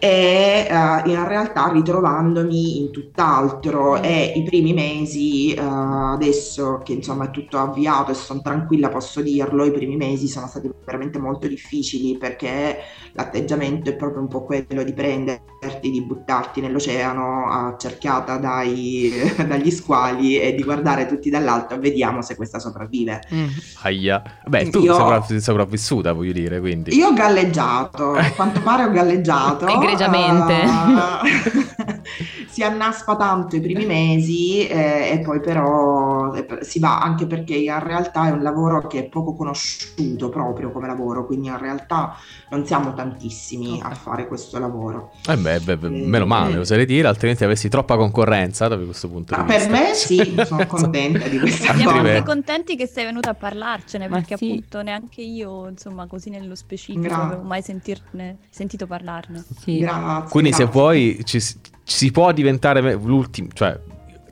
e 0.00 0.68
uh, 0.70 1.08
in 1.08 1.26
realtà 1.26 1.70
ritrovandomi 1.72 2.78
in 2.78 2.92
tutt'altro 2.92 3.98
mm. 3.98 4.04
e 4.04 4.32
i 4.36 4.44
primi 4.44 4.72
mesi 4.72 5.56
uh, 5.58 6.12
adesso 6.12 6.80
che 6.84 6.92
insomma 6.92 7.24
è 7.24 7.30
tutto 7.32 7.58
avviato 7.58 8.12
e 8.12 8.14
sono 8.14 8.40
tranquilla 8.40 8.90
posso 8.90 9.20
dirlo 9.20 9.64
i 9.64 9.72
primi 9.72 9.96
mesi 9.96 10.28
sono 10.28 10.46
stati 10.46 10.70
veramente 10.84 11.18
molto 11.18 11.48
difficili 11.48 12.16
perché 12.16 12.78
l'atteggiamento 13.12 13.90
è 13.90 13.96
proprio 13.96 14.22
un 14.22 14.28
po' 14.28 14.44
quello 14.44 14.84
di 14.84 14.92
prenderti 14.92 15.90
di 15.90 16.02
buttarti 16.02 16.60
nell'oceano 16.60 17.50
accerchiata 17.50 18.36
dai, 18.36 19.12
dagli 19.48 19.70
squali 19.72 20.38
e 20.38 20.54
di 20.54 20.62
guardare 20.62 21.06
tutti 21.06 21.28
dall'alto 21.28 21.74
e 21.74 21.78
vediamo 21.78 22.22
se 22.22 22.36
questa 22.36 22.60
sopravvive 22.60 23.22
mm. 23.34 23.46
Aia. 23.82 24.22
beh 24.46 24.70
tu 24.70 24.78
io, 24.78 25.24
sei 25.26 25.40
sopravvissuta 25.40 26.12
voglio 26.12 26.32
dire 26.32 26.60
quindi 26.60 26.94
io 26.94 27.08
ho 27.08 27.12
galleggiato 27.14 28.12
a 28.12 28.30
quanto 28.30 28.60
pare 28.60 28.84
ho 28.84 28.90
galleggiato 28.92 29.66
egregiamente. 29.88 30.64
Uh, 30.64 32.00
si 32.58 32.64
annaspa 32.64 33.14
tanto 33.14 33.54
i 33.54 33.60
primi 33.60 33.86
mesi 33.86 34.66
eh, 34.66 35.10
e 35.12 35.20
poi 35.20 35.38
però 35.38 36.08
no, 36.32 36.44
si 36.60 36.80
va 36.80 37.00
anche 37.00 37.26
perché 37.26 37.54
in 37.54 37.78
realtà 37.78 38.26
è 38.26 38.30
un 38.30 38.42
lavoro 38.42 38.84
che 38.88 38.98
è 38.98 39.04
poco 39.04 39.34
conosciuto 39.34 40.28
proprio 40.28 40.72
come 40.72 40.88
lavoro, 40.88 41.24
quindi 41.24 41.46
in 41.46 41.58
realtà 41.58 42.16
non 42.50 42.66
siamo 42.66 42.94
tantissimi 42.94 43.80
a 43.80 43.94
fare 43.94 44.26
questo 44.26 44.58
lavoro. 44.58 45.12
Eh 45.28 45.36
beh, 45.36 45.60
beh, 45.60 45.76
beh 45.76 45.88
meno 45.88 46.26
male, 46.26 46.54
eh. 46.54 46.58
oserei 46.58 46.84
dire, 46.84 47.06
altrimenti 47.06 47.44
avessi 47.44 47.68
troppa 47.68 47.96
concorrenza 47.96 48.66
da 48.66 48.76
questo 48.76 49.08
punto 49.08 49.36
Ma 49.36 49.44
di 49.44 49.52
vista. 49.52 49.68
Per 49.68 49.78
me 49.78 49.94
sì, 49.94 50.34
sono 50.44 50.66
contenta 50.66 51.28
di 51.28 51.38
questa 51.38 51.74
Siamo 51.74 51.92
cosa. 51.92 51.98
anche 51.98 52.22
contenti 52.24 52.76
che 52.76 52.88
sei 52.88 53.04
venuta 53.04 53.30
a 53.30 53.34
parlarcene, 53.34 54.08
perché 54.08 54.36
sì. 54.36 54.46
appunto 54.46 54.82
neanche 54.82 55.22
io, 55.22 55.68
insomma, 55.68 56.08
così 56.08 56.30
nello 56.30 56.56
specifico, 56.56 57.00
Gra- 57.02 57.22
avevo 57.22 57.42
mai 57.42 57.62
sentirne, 57.62 58.38
sentito 58.50 58.88
parlarne. 58.88 59.44
Sì. 59.60 59.78
Grazie. 59.78 60.30
Quindi 60.30 60.50
grazie. 60.50 60.66
se 60.66 60.72
vuoi 60.72 61.20
ci 61.24 61.40
si 61.88 62.10
può 62.10 62.32
diventare 62.32 62.94
l'ultimo, 62.94 63.48
cioè 63.54 63.78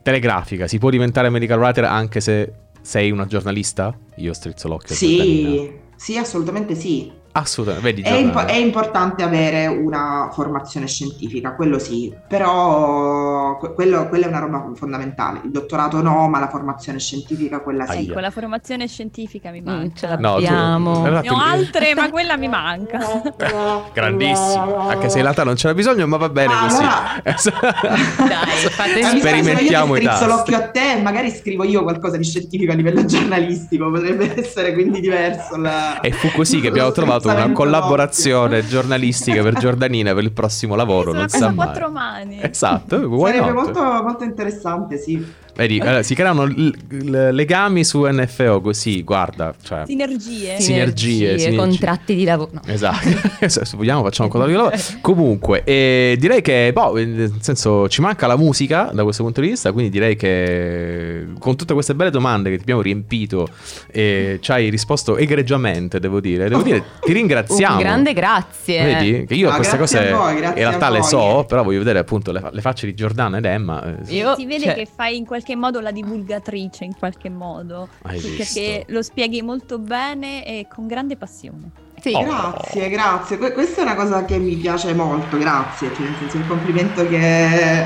telegrafica, 0.03 0.67
si 0.67 0.77
può 0.77 0.91
diventare 0.91 1.29
medical 1.29 1.59
writer 1.59 1.85
anche 1.85 2.21
se 2.21 2.53
sei 2.81 3.09
una 3.09 3.25
giornalista? 3.25 3.93
Io 4.17 4.31
strizzo 4.33 4.67
l'occhio. 4.67 4.93
Sì, 4.93 5.71
sì, 5.95 6.17
assolutamente 6.17 6.75
sì. 6.75 7.11
Assolutamente, 7.31 7.87
vedi, 7.87 8.01
è, 8.01 8.13
impo- 8.13 8.45
è, 8.45 8.55
importante 8.55 9.23
avere 9.23 9.67
una 9.67 10.29
formazione 10.31 10.87
scientifica, 10.87 11.53
quello 11.53 11.77
sì, 11.77 12.13
però 12.27 13.26
quello, 13.57 14.07
quella 14.07 14.25
è 14.25 14.29
una 14.29 14.39
roba 14.39 14.71
fondamentale. 14.75 15.41
Il 15.43 15.51
dottorato 15.51 16.01
no, 16.01 16.27
ma 16.27 16.39
la 16.39 16.49
formazione 16.49 16.99
scientifica 16.99 17.59
quella 17.59 17.85
sì. 17.85 18.09
Ecco, 18.09 18.19
la 18.19 18.31
formazione 18.31 18.87
scientifica 18.87 19.51
mi 19.51 19.61
manca. 19.61 19.83
Mm, 19.83 19.95
ce 19.95 20.07
l'abbiamo. 20.07 21.07
No, 21.07 21.19
ne 21.19 21.29
ho 21.29 21.39
altre, 21.39 21.93
ma 21.95 22.09
quella 22.09 22.37
mi 22.37 22.47
manca. 22.47 22.99
Grandissimo, 23.93 24.87
anche 24.87 25.09
se 25.09 25.17
in 25.17 25.23
realtà 25.23 25.43
non 25.43 25.55
c'era 25.55 25.73
bisogno, 25.73 26.05
ma 26.07 26.17
va 26.17 26.29
bene 26.29 26.53
ah, 26.53 26.59
così. 26.61 26.81
Allora... 26.81 27.21
Dai, 28.27 28.69
fatemi 28.69 29.19
sperimentiamo 29.19 29.95
io 29.95 30.01
i 30.01 30.05
tasti. 30.05 30.25
l'occhio 30.25 30.57
a 30.57 30.69
te, 30.69 30.99
magari 31.01 31.31
scrivo 31.31 31.63
io 31.63 31.83
qualcosa 31.83 32.17
di 32.17 32.23
scientifico 32.23 32.71
a 32.71 32.75
livello 32.75 33.05
giornalistico, 33.05 33.89
potrebbe 33.89 34.39
essere 34.39 34.73
quindi 34.73 34.99
diverso. 34.99 35.55
La... 35.57 35.99
E 36.01 36.11
fu 36.11 36.29
così 36.31 36.59
che 36.59 36.67
abbiamo 36.67 36.91
trovato 36.91 37.29
una 37.29 37.51
collaborazione 37.51 38.65
giornalistica 38.65 39.41
per 39.41 39.55
Giordanina 39.57 40.13
per 40.13 40.23
il 40.23 40.31
prossimo 40.31 40.75
lavoro. 40.75 41.11
Sono 41.11 41.19
non 41.19 41.29
sa 41.29 41.51
mai. 41.51 41.55
quattro 41.55 41.89
mani. 41.89 42.39
Esatto, 42.41 43.07
sarebbe 43.37 43.46
molto, 43.53 43.81
molto 44.03 44.23
interessante, 44.23 44.97
sì. 44.97 45.25
Vedi, 45.57 45.79
allora, 45.81 46.03
si 46.03 46.15
creano 46.15 46.45
l- 46.45 46.73
l- 46.89 47.29
legami 47.33 47.83
su 47.83 48.05
NFO 48.05 48.61
così, 48.61 49.01
guarda. 49.03 49.53
Cioè, 49.61 49.83
sinergie. 49.85 50.59
Sinergie, 50.59 51.37
sinergie. 51.39 51.55
contratti 51.57 52.15
di 52.15 52.23
lavoro. 52.23 52.51
No. 52.53 52.61
Esatto, 52.65 53.07
se 53.49 53.61
vogliamo 53.75 54.03
facciamo 54.03 54.29
un 54.31 54.39
contratto 54.39 54.47
di 54.47 54.53
lavoro. 54.53 54.75
Comunque, 55.01 55.63
eh, 55.65 56.15
direi 56.19 56.41
che, 56.41 56.69
boh, 56.73 56.93
nel 56.95 57.33
senso, 57.41 57.89
ci 57.89 58.01
manca 58.01 58.27
la 58.27 58.37
musica 58.37 58.91
da 58.93 59.03
questo 59.03 59.23
punto 59.23 59.41
di 59.41 59.47
vista, 59.49 59.71
quindi 59.71 59.89
direi 59.91 60.15
che 60.15 61.27
con 61.39 61.55
tutte 61.55 61.73
queste 61.73 61.95
belle 61.95 62.11
domande 62.11 62.49
che 62.49 62.55
ti 62.57 62.61
abbiamo 62.61 62.81
riempito, 62.81 63.47
eh, 63.91 64.37
ci 64.41 64.51
hai 64.51 64.69
risposto 64.69 65.17
egregiamente, 65.17 65.99
devo 65.99 66.19
dire. 66.19 66.47
Devo 66.49 66.61
dire, 66.61 66.83
ti 67.01 67.13
ringraziamo. 67.13 67.75
Un 67.77 67.81
grande 67.81 68.13
grazie. 68.13 68.83
Vedi, 68.83 69.25
che 69.25 69.33
io 69.33 69.49
Ah, 69.49 69.55
queste 69.55 69.77
cose 69.77 70.11
voi, 70.11 70.35
in 70.35 70.53
realtà 70.53 70.89
le 70.89 71.01
so, 71.03 71.45
però 71.47 71.63
voglio 71.63 71.79
vedere 71.79 71.99
appunto 71.99 72.31
le, 72.31 72.39
fa- 72.41 72.49
le 72.51 72.61
facce 72.61 72.85
di 72.85 72.93
Giordana 72.93 73.37
ed 73.37 73.45
Emma. 73.45 73.83
eh, 73.83 74.13
Io- 74.13 74.35
si 74.35 74.45
vede 74.45 74.65
cioè- 74.65 74.73
che 74.75 74.87
fai 74.93 75.15
in 75.17 75.25
qualche 75.25 75.46
modo 75.55 75.79
la 75.79 75.91
divulgatrice, 75.91 76.83
in 76.83 76.95
qualche 76.97 77.29
modo. 77.29 77.89
Hai 78.03 78.19
perché 78.19 78.77
visto? 78.77 78.83
lo 78.87 79.01
spieghi 79.01 79.41
molto 79.41 79.79
bene 79.79 80.45
e 80.45 80.67
con 80.73 80.87
grande 80.87 81.15
passione. 81.17 81.71
Sì. 81.99 82.13
Oh. 82.13 82.23
Grazie, 82.23 82.89
grazie. 82.89 83.37
Que- 83.37 83.53
questa 83.53 83.81
è 83.81 83.83
una 83.83 83.95
cosa 83.95 84.25
che 84.25 84.37
mi 84.37 84.55
piace 84.55 84.93
molto, 84.93 85.37
grazie. 85.37 85.93
Cioè, 85.93 86.05
nel 86.05 86.15
senso, 86.19 86.37
un 86.37 86.47
complimento 86.47 87.07
che, 87.07 87.83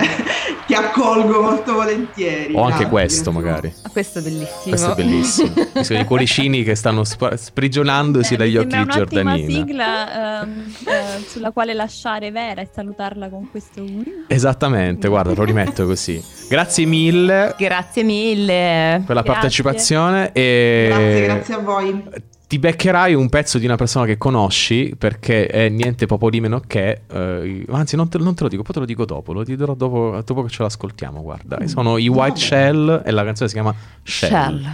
che 0.71 0.77
accolgo 0.77 1.41
molto 1.41 1.73
volentieri. 1.73 2.53
O 2.55 2.63
anche 2.63 2.85
questo 2.87 3.31
magari. 3.33 3.73
Ah, 3.83 3.89
Questo 3.89 4.19
è 4.19 4.21
bellissimo. 4.21 4.59
Questo 4.69 4.91
è 4.91 4.95
bellissimo. 4.95 5.53
Ci 5.75 5.83
sono 5.83 5.99
i 5.99 6.05
cuoricini 6.05 6.63
che 6.63 6.75
stanno 6.75 7.03
sp- 7.03 7.33
sprigionandosi 7.33 8.35
Eh, 8.35 8.37
dagli 8.37 8.55
occhi 8.55 8.77
di 8.77 8.85
Giordanina. 8.85 9.35
sigla 9.65 10.41
ehm, 10.43 10.73
eh, 10.87 11.23
sulla 11.27 11.51
quale 11.51 11.73
lasciare 11.73 12.31
Vera 12.31 12.61
e 12.61 12.69
salutarla 12.73 13.29
con 13.29 13.49
questo. 13.51 13.83
Esattamente, 14.27 15.09
guarda, 15.09 15.33
lo 15.33 15.43
rimetto 15.43 15.85
così. 15.85 16.23
Grazie 16.47 16.85
mille 16.85 17.53
Grazie 17.57 18.03
mille. 18.03 19.03
per 19.05 19.15
la 19.15 19.21
Grazie. 19.21 19.31
partecipazione 19.31 20.31
e 20.31 20.85
Grazie, 20.89 21.23
grazie 21.25 21.53
a 21.53 21.57
voi. 21.59 22.03
Ti 22.51 22.59
beccherai 22.59 23.13
un 23.13 23.29
pezzo 23.29 23.57
di 23.59 23.63
una 23.63 23.77
persona 23.77 24.03
che 24.03 24.17
conosci 24.17 24.93
perché 24.97 25.47
è 25.47 25.69
niente 25.69 26.05
poco 26.05 26.29
di 26.29 26.41
meno 26.41 26.59
che 26.59 27.03
eh, 27.09 27.65
anzi 27.69 27.95
non 27.95 28.09
te, 28.09 28.17
non 28.17 28.35
te 28.35 28.43
lo 28.43 28.49
dico, 28.49 28.61
poi 28.61 28.73
te 28.73 28.79
lo 28.81 28.85
dico 28.85 29.05
dopo, 29.05 29.31
lo 29.31 29.45
dirò 29.45 29.73
dopo, 29.73 30.21
dopo 30.25 30.43
che 30.43 30.49
ce 30.49 30.61
l'ascoltiamo, 30.63 31.21
guarda. 31.21 31.65
Sono 31.67 31.95
i 31.95 32.09
White. 32.09 32.37
Shell 32.37 33.03
e 33.05 33.11
la 33.11 33.23
canzone 33.23 33.47
si 33.47 33.55
chiama. 33.55 33.73
Shell. 34.03 34.29
Shell 34.29 34.69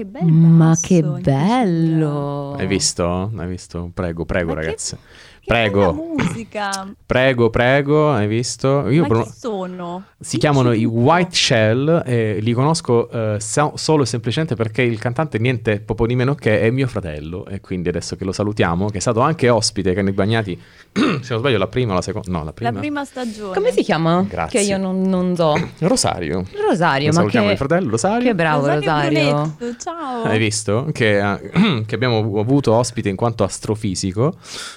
che 0.00 0.06
bel 0.06 0.32
Ma 0.32 0.76
che 0.80 1.02
bello! 1.02 2.54
Hai 2.54 2.66
visto? 2.66 3.30
Hai 3.36 3.46
visto? 3.46 3.90
Prego, 3.92 4.24
prego, 4.24 4.54
Ma 4.54 4.60
ragazzi. 4.60 4.96
Che 4.96 5.00
Prego. 5.50 6.14
Prego, 7.06 7.50
prego, 7.50 8.12
hai 8.12 8.28
visto? 8.28 8.88
Io 8.88 9.02
Ma 9.02 9.08
pro- 9.08 9.22
chi 9.24 9.30
sono? 9.36 10.04
Si 10.20 10.38
chiamano 10.38 10.70
i 10.70 10.78
Dici. 10.78 10.84
White 10.86 11.34
Shell 11.34 12.02
e 12.06 12.38
li 12.40 12.52
conosco 12.52 13.10
eh, 13.10 13.40
so- 13.40 13.72
solo 13.74 14.04
e 14.04 14.06
semplicemente 14.06 14.54
perché 14.54 14.82
il 14.82 15.00
cantante 15.00 15.38
niente 15.38 15.80
poco 15.80 16.06
di 16.06 16.14
meno 16.14 16.36
che 16.36 16.60
è 16.60 16.70
mio 16.70 16.86
fratello 16.86 17.46
e 17.46 17.60
quindi 17.60 17.88
adesso 17.88 18.14
che 18.14 18.24
lo 18.24 18.30
salutiamo, 18.30 18.90
che 18.90 18.98
è 18.98 19.00
stato 19.00 19.20
anche 19.20 19.48
ospite 19.48 19.92
che 19.92 20.02
nei 20.02 20.12
bagnati, 20.12 20.56
se 20.92 21.02
non 21.30 21.38
sbaglio 21.40 21.58
la 21.58 21.66
prima 21.66 21.92
o 21.92 21.94
la 21.96 22.02
seconda, 22.02 22.30
no 22.30 22.44
la 22.44 22.52
prima. 22.52 22.70
La 22.70 22.78
prima 22.78 23.04
stagione. 23.04 23.54
Come 23.54 23.72
si 23.72 23.82
chiama? 23.82 24.24
Grazie. 24.28 24.60
Che 24.60 24.66
io 24.66 24.78
non, 24.78 25.02
non 25.02 25.34
so. 25.34 25.54
Rosario. 25.78 26.44
Rosario, 26.68 27.08
Lo 27.08 27.12
ma 27.12 27.18
salutiamo 27.18 27.46
che, 27.46 27.52
il 27.52 27.58
fratello 27.58 27.90
Rosario. 27.90 28.26
che 28.28 28.34
bravo 28.36 28.66
Rosario. 28.68 29.32
Brunetto, 29.32 29.76
ciao. 29.78 30.22
Hai 30.22 30.38
visto? 30.38 30.86
Che, 30.92 31.38
che 31.86 31.94
abbiamo 31.94 32.38
avuto 32.38 32.72
ospite 32.72 33.08
in 33.08 33.16
quanto 33.16 33.42
astrofisico, 33.42 34.36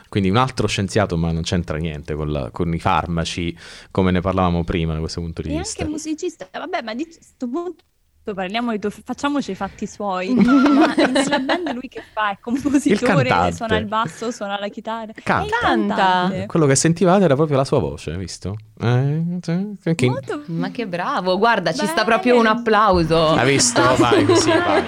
quindi 0.09 0.29
un 0.29 0.37
altro 0.37 0.62
scienziato, 0.67 1.17
ma 1.17 1.31
non 1.31 1.41
c'entra 1.43 1.77
niente 1.77 2.13
con, 2.15 2.31
la- 2.31 2.49
con 2.51 2.73
i 2.73 2.79
farmaci, 2.79 3.55
come 3.91 4.11
ne 4.11 4.21
parlavamo 4.21 4.63
prima 4.63 4.93
da 4.93 4.99
questo 4.99 5.21
punto 5.21 5.41
di 5.41 5.53
E 5.53 5.57
vista. 5.57 5.81
anche 5.81 5.91
musicista. 5.91 6.47
Vabbè, 6.51 6.81
ma 6.81 6.93
di 6.93 7.05
questo 7.05 7.47
punto 7.49 7.83
parliamo 8.33 8.71
di 8.71 8.79
tuo- 8.79 8.89
facciamoci 8.89 9.51
i 9.51 9.55
fatti 9.55 9.85
suoi. 9.85 10.29
ma 10.33 10.93
nella 10.95 11.39
band 11.39 11.73
lui 11.73 11.89
che 11.89 12.01
fa? 12.13 12.31
È 12.31 12.37
compositore, 12.39 13.05
cantante. 13.27 13.55
suona 13.55 13.77
il 13.77 13.85
basso, 13.85 14.31
suona 14.31 14.57
la 14.57 14.69
chitarra. 14.69 15.11
Canta. 15.21 15.43
Il 15.45 15.51
Canta. 15.59 15.95
cantante. 15.95 16.45
Quello 16.45 16.65
che 16.65 16.75
sentivate 16.75 17.25
era 17.25 17.35
proprio 17.35 17.57
la 17.57 17.65
sua 17.65 17.79
voce, 17.79 18.11
hai 18.11 18.17
visto? 18.17 18.55
Eh, 18.79 19.39
che- 19.95 20.05
Molto- 20.07 20.41
Ma 20.45 20.71
che 20.71 20.87
bravo, 20.87 21.37
guarda, 21.37 21.73
ci 21.73 21.85
sta 21.85 22.05
proprio 22.05 22.39
un 22.39 22.45
applauso. 22.45 23.29
Hai 23.31 23.51
visto? 23.51 23.81
Vai 23.97 24.23
così, 24.25 24.49
vai. 24.49 24.83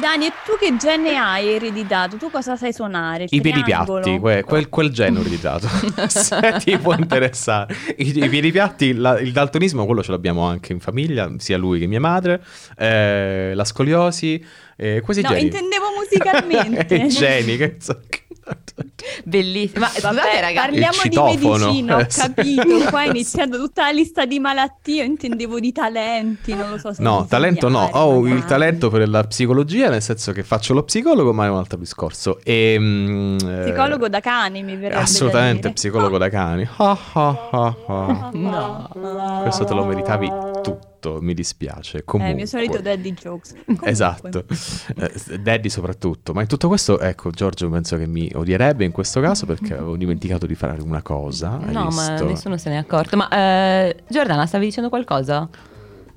Dani, 0.00 0.26
e 0.26 0.32
tu 0.44 0.56
che 0.58 0.76
gene 0.76 1.16
hai 1.16 1.48
ereditato? 1.54 2.16
Tu 2.16 2.30
cosa 2.30 2.54
sai 2.56 2.72
suonare? 2.72 3.24
Il 3.24 3.28
I 3.30 3.40
piedi 3.40 3.62
piatti, 3.62 4.18
que- 4.18 4.42
quel, 4.44 4.68
quel 4.68 4.90
genere 4.90 5.20
ereditato. 5.20 5.68
Se 6.08 6.38
ti 6.62 6.76
può 6.76 6.94
interessare. 6.94 7.74
I, 7.96 8.24
i 8.24 8.28
piedi 8.28 8.50
piatti, 8.52 8.92
la- 8.94 9.18
il 9.18 9.32
daltonismo, 9.32 9.86
quello 9.86 10.02
ce 10.02 10.10
l'abbiamo 10.10 10.42
anche 10.46 10.72
in 10.72 10.80
famiglia, 10.80 11.32
sia 11.38 11.56
lui 11.56 11.78
che 11.80 11.86
mia 11.86 12.00
madre. 12.00 12.42
eh, 12.76 13.52
la 13.54 13.64
scoliosi, 13.64 14.44
eh, 14.76 15.00
questi 15.00 15.22
No, 15.22 15.30
geni. 15.30 15.42
intendevo 15.44 15.86
musicalmente. 15.96 16.94
I 17.02 17.08
geni, 17.08 17.56
che 17.56 17.76
so- 17.78 18.00
Bellissimo. 19.24 19.80
Ma 19.80 19.88
scusate, 19.88 20.14
Vabbè, 20.14 20.40
ragazzi. 20.40 20.54
parliamo 20.54 20.96
Il 21.04 21.10
di 21.10 21.46
medicina, 21.46 21.96
ho 21.96 22.00
Eh, 22.00 22.06
capito. 22.06 22.78
Qua 22.90 23.02
è 23.02 23.08
iniziando 23.08 23.56
tutta 23.58 23.82
la 23.82 23.90
lista 23.90 24.24
di 24.24 24.38
malattie. 24.38 24.94
Io 24.96 25.02
intendevo 25.04 25.58
di 25.58 25.72
talenti, 25.72 26.54
non 26.54 26.70
lo 26.70 26.78
so 26.78 26.92
se 26.92 27.02
No, 27.02 27.26
talento 27.28 27.68
no, 27.68 27.88
ho 27.92 28.18
il 28.24 28.28
magari. 28.34 28.46
talento 28.46 28.90
per 28.90 29.08
la 29.08 29.24
psicologia, 29.24 29.88
nel 29.90 30.02
senso 30.02 30.32
che 30.32 30.42
faccio 30.42 30.74
lo 30.74 30.84
psicologo, 30.84 31.32
ma 31.32 31.46
è 31.46 31.48
un 31.48 31.56
altro 31.58 31.78
discorso. 31.78 32.38
E, 32.44 32.76
mm, 32.78 33.38
eh, 33.46 33.62
Psicologo 33.64 34.08
da 34.08 34.20
cani, 34.20 34.62
mi 34.62 34.76
verrebbe 34.76 35.00
Assolutamente 35.00 35.54
da 35.54 35.68
dire. 35.68 35.72
psicologo 35.74 36.18
da 36.18 36.28
cani. 36.28 36.68
Ah, 36.76 36.98
ah. 37.12 38.30
No. 38.32 38.88
Questo 39.42 39.64
te 39.64 39.74
lo 39.74 39.84
meritavi 39.84 40.30
tutto, 41.06 41.22
mi 41.22 41.34
dispiace. 41.34 41.98
Eh, 41.98 42.04
Comunque. 42.04 42.30
il 42.32 42.36
mio 42.36 42.46
solito 42.46 42.80
daddy 42.80 43.12
jokes. 43.12 43.54
Comunque. 43.64 43.90
Esatto, 43.90 44.44
Eh, 44.96 45.38
Daddy 45.40 45.68
soprattutto, 45.68 46.32
ma 46.32 46.40
in 46.42 46.48
tutto 46.48 46.68
questo, 46.68 46.98
ecco, 46.98 47.30
Giorgio 47.30 47.68
penso 47.70 47.96
che 47.96 48.06
mi 48.06 48.30
odierebbe 48.34 48.84
in 48.84 48.92
questo 48.92 49.20
caso 49.20 49.46
perché 49.46 49.74
avevo 49.74 49.96
dimenticato 49.96 50.46
di 50.46 50.54
fare 50.54 50.80
una 50.82 51.02
cosa. 51.02 51.56
No, 51.58 51.84
ma 51.90 52.08
visto? 52.10 52.26
nessuno 52.26 52.56
se 52.56 52.70
ne 52.70 52.76
è 52.76 52.78
accorto. 52.78 53.16
Ma 53.16 53.28
eh, 53.30 53.96
Giordana, 54.08 54.46
stavi 54.46 54.66
dicendo 54.66 54.88
qualcosa? 54.88 55.48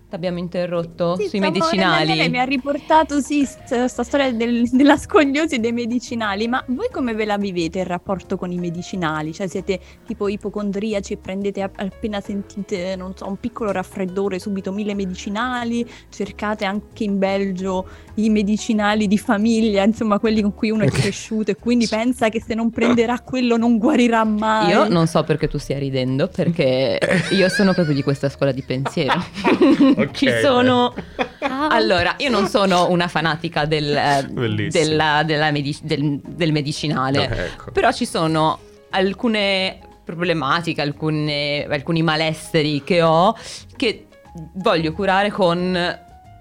T'abbiamo 0.09 0.39
interrotto 0.39 1.15
Sì, 1.17 1.27
sui 1.27 1.39
medicinali. 1.39 2.15
Lei 2.15 2.29
mi 2.31 2.39
ha 2.39 2.43
riportato 2.43 3.21
sì 3.21 3.45
st- 3.45 3.85
sta 3.85 4.03
storia 4.03 4.31
del- 4.31 4.67
della 4.67 4.97
scogliosi 4.97 5.55
e 5.55 5.59
dei 5.59 5.71
medicinali, 5.71 6.47
ma 6.47 6.63
voi 6.69 6.87
come 6.91 7.13
ve 7.13 7.25
la 7.25 7.37
vivete 7.37 7.77
il 7.79 7.85
rapporto 7.85 8.35
con 8.35 8.51
i 8.51 8.57
medicinali? 8.57 9.31
Cioè 9.33 9.47
siete 9.47 9.79
tipo 10.07 10.27
ipocondriaci 10.27 11.13
e 11.13 11.17
prendete 11.17 11.61
app- 11.61 11.79
appena 11.79 12.21
sentite, 12.21 12.95
non 12.95 13.13
so, 13.15 13.27
un 13.27 13.37
piccolo 13.39 13.71
raffreddore 13.71 14.39
subito 14.39 14.71
mille 14.71 14.95
medicinali, 14.95 15.87
cercate 16.09 16.65
anche 16.65 17.03
in 17.03 17.19
Belgio 17.19 17.85
i 18.15 18.29
medicinali 18.31 19.05
di 19.07 19.17
famiglia, 19.19 19.83
insomma 19.83 20.17
quelli 20.17 20.41
con 20.41 20.55
cui 20.55 20.71
uno 20.71 20.85
è 20.85 20.89
cresciuto 20.89 21.51
e 21.51 21.55
quindi 21.55 21.87
pensa 21.87 22.29
che 22.29 22.41
se 22.41 22.55
non 22.55 22.71
prenderà 22.71 23.19
quello 23.19 23.57
non 23.57 23.77
guarirà 23.77 24.23
mai. 24.23 24.69
Io 24.71 24.87
non 24.87 25.05
so 25.05 25.23
perché 25.23 25.47
tu 25.47 25.59
stia 25.59 25.77
ridendo, 25.77 26.27
perché 26.27 26.97
io 27.29 27.47
sono 27.47 27.73
proprio 27.73 27.93
di 27.93 28.01
questa 28.01 28.27
scuola 28.27 28.51
di 28.51 28.63
pensiero. 28.63 29.23
Ok. 30.07 30.11
Ci 30.15 30.29
sono. 30.41 30.93
Ah, 31.39 31.67
Allora, 31.67 32.15
io 32.17 32.29
non 32.29 32.47
sono 32.47 32.89
una 32.89 33.07
fanatica 33.07 33.65
del, 33.65 33.95
eh, 33.95 34.69
della- 34.69 35.23
della 35.23 35.51
medici- 35.51 35.81
del, 35.83 36.19
del 36.25 36.51
medicinale, 36.51 37.19
Ok, 37.25 37.31
ecco. 37.31 37.71
però 37.71 37.91
ci 37.91 38.05
sono 38.05 38.59
alcune 38.91 39.79
problematiche, 40.03 40.81
alcune- 40.81 41.65
alcuni 41.69 42.01
malesseri 42.01 42.83
che 42.83 43.01
ho 43.01 43.35
che 43.75 44.07
voglio 44.53 44.91
curare 44.93 45.29
con 45.31 45.77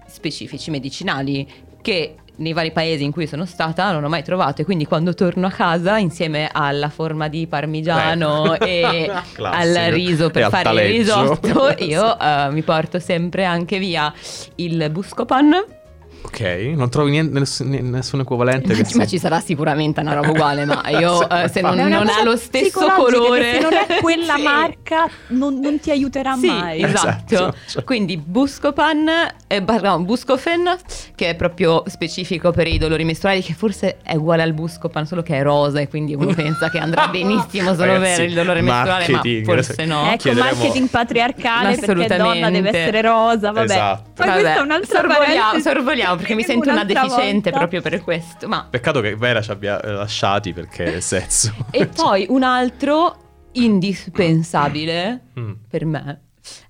specifici 0.07 0.71
medicinali 0.71 1.47
che 1.81 2.15
nei 2.39 2.53
vari 2.53 2.71
paesi 2.71 3.03
in 3.03 3.11
cui 3.11 3.27
sono 3.27 3.45
stata 3.45 3.91
non 3.91 4.03
ho 4.03 4.09
mai 4.09 4.23
trovato 4.23 4.61
e 4.61 4.65
quindi 4.65 4.85
quando 4.85 5.13
torno 5.13 5.47
a 5.47 5.51
casa 5.51 5.97
insieme 5.97 6.49
alla 6.51 6.89
forma 6.89 7.27
di 7.27 7.47
parmigiano 7.47 8.55
Ecco. 8.55 8.65
e 8.65 9.11
al 9.39 9.73
riso 9.91 10.27
E 10.27 10.31
per 10.31 10.43
al 10.43 10.49
fare 10.49 10.85
il 10.87 10.91
risotto 10.91 11.73
io 11.83 12.19
eh, 12.19 12.47
mi 12.51 12.61
porto 12.61 12.99
sempre 12.99 13.45
anche 13.45 13.77
via 13.79 14.11
il 14.55 14.89
buscopan 14.89 15.77
Ok, 16.21 16.39
non 16.75 16.89
trovi 16.89 17.11
niente, 17.11 17.39
ness- 17.39 17.61
nessun 17.61 18.19
equivalente 18.19 18.73
ma 18.77 18.83
sia- 18.83 19.05
ci 19.05 19.17
sarà 19.17 19.39
sicuramente 19.39 20.01
una 20.01 20.13
roba 20.13 20.29
uguale 20.29 20.65
ma 20.65 20.81
io 20.89 21.27
eh, 21.29 21.47
se 21.47 21.61
non, 21.61 21.75
non 21.75 22.07
ha 22.07 22.23
lo 22.23 22.35
stesso 22.35 22.87
colore 22.95 23.53
se 23.53 23.59
non 23.61 23.73
è 23.73 23.97
quella 24.01 24.35
Sì. 24.35 24.41
marca 24.41 25.07
non, 25.27 25.59
non 25.59 25.79
ti 25.79 25.91
aiuterà 25.91 26.35
Sì, 26.35 26.47
mai. 26.47 26.83
esatto. 26.83 27.33
Esatto, 27.33 27.55
cioè. 27.67 27.83
Quindi 27.83 28.17
Buscopan, 28.17 29.07
eh, 29.47 29.59
no, 29.81 29.99
Buscofen, 30.01 30.75
che 31.15 31.29
è 31.29 31.35
proprio 31.35 31.83
specifico 31.87 32.51
per 32.51 32.67
i 32.67 32.77
dolori 32.77 33.03
mestruali, 33.05 33.41
che 33.41 33.53
forse 33.53 33.97
è 34.03 34.15
uguale 34.15 34.43
al 34.43 34.53
Buscopan, 34.53 35.05
solo 35.05 35.21
che 35.23 35.37
è 35.37 35.41
rosa 35.43 35.79
e 35.79 35.87
quindi 35.87 36.13
uno 36.15 36.33
pensa 36.33 36.69
che 36.69 36.77
andrà 36.79 37.07
benissimo 37.07 37.73
solo 37.75 37.93
Ragazzi, 37.93 38.15
per 38.21 38.25
il 38.29 38.33
dolore 38.35 38.61
mestruale, 38.61 39.07
ma 39.09 39.21
forse 39.43 39.85
no. 39.85 40.05
Ecco, 40.07 40.17
Chiederemo- 40.17 40.51
marketing 40.55 40.89
patriarcale 40.89 41.77
perché 41.77 42.17
donna 42.17 42.49
deve 42.49 42.69
essere 42.69 43.01
rosa, 43.01 43.51
vabbè. 43.51 43.63
Esatto. 43.63 44.23
Ma 44.25 44.31
questa 44.33 44.55
è 44.55 44.59
un'altra 44.59 44.97
sorvoliamo, 44.99 45.23
parentesi. 45.41 45.61
Sorvoliamo 46.09 46.15
perché 46.17 46.35
mi 46.35 46.43
sento 46.43 46.69
una 46.69 46.83
deficiente 46.83 47.49
volta. 47.51 47.57
proprio 47.67 47.81
per 47.81 48.01
questo. 48.03 48.47
Ma 48.47 48.67
Peccato 48.69 49.01
che 49.01 49.15
Vera 49.15 49.41
ci 49.41 49.51
abbia 49.51 49.79
eh, 49.81 49.91
lasciati 49.91 50.53
perché 50.53 50.95
è 50.97 50.99
sesso. 50.99 51.53
E 51.71 51.87
poi 51.87 52.25
un 52.29 52.43
altro 52.43 53.15
indispensabile 53.53 55.21
Mm. 55.39 55.51
per 55.69 55.85
me 55.85 56.21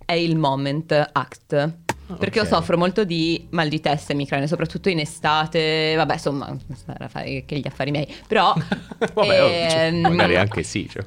è 0.06 0.14
il 0.14 0.38
moment 0.38 1.10
act. 1.12 1.78
Perché 2.18 2.40
Ok. 2.40 2.46
io 2.50 2.56
soffro 2.56 2.78
molto 2.78 3.04
di 3.04 3.48
mal 3.52 3.68
di 3.70 3.80
testa 3.80 4.14
e 4.14 4.16
migraine, 4.16 4.48
soprattutto 4.48 4.90
in 4.90 5.00
estate. 5.00 5.94
Vabbè, 5.96 6.14
insomma, 6.14 6.56
fare 7.08 7.44
che 7.46 7.58
gli 7.58 7.68
affari 7.68 7.92
miei. 7.92 8.08
Però 8.28 8.54
Vabbè, 9.14 9.68
cioè, 9.70 9.90
ehm, 9.92 10.00
magari 10.02 10.38
anche 10.38 10.64
sì. 10.64 10.90
cioè, 10.90 11.04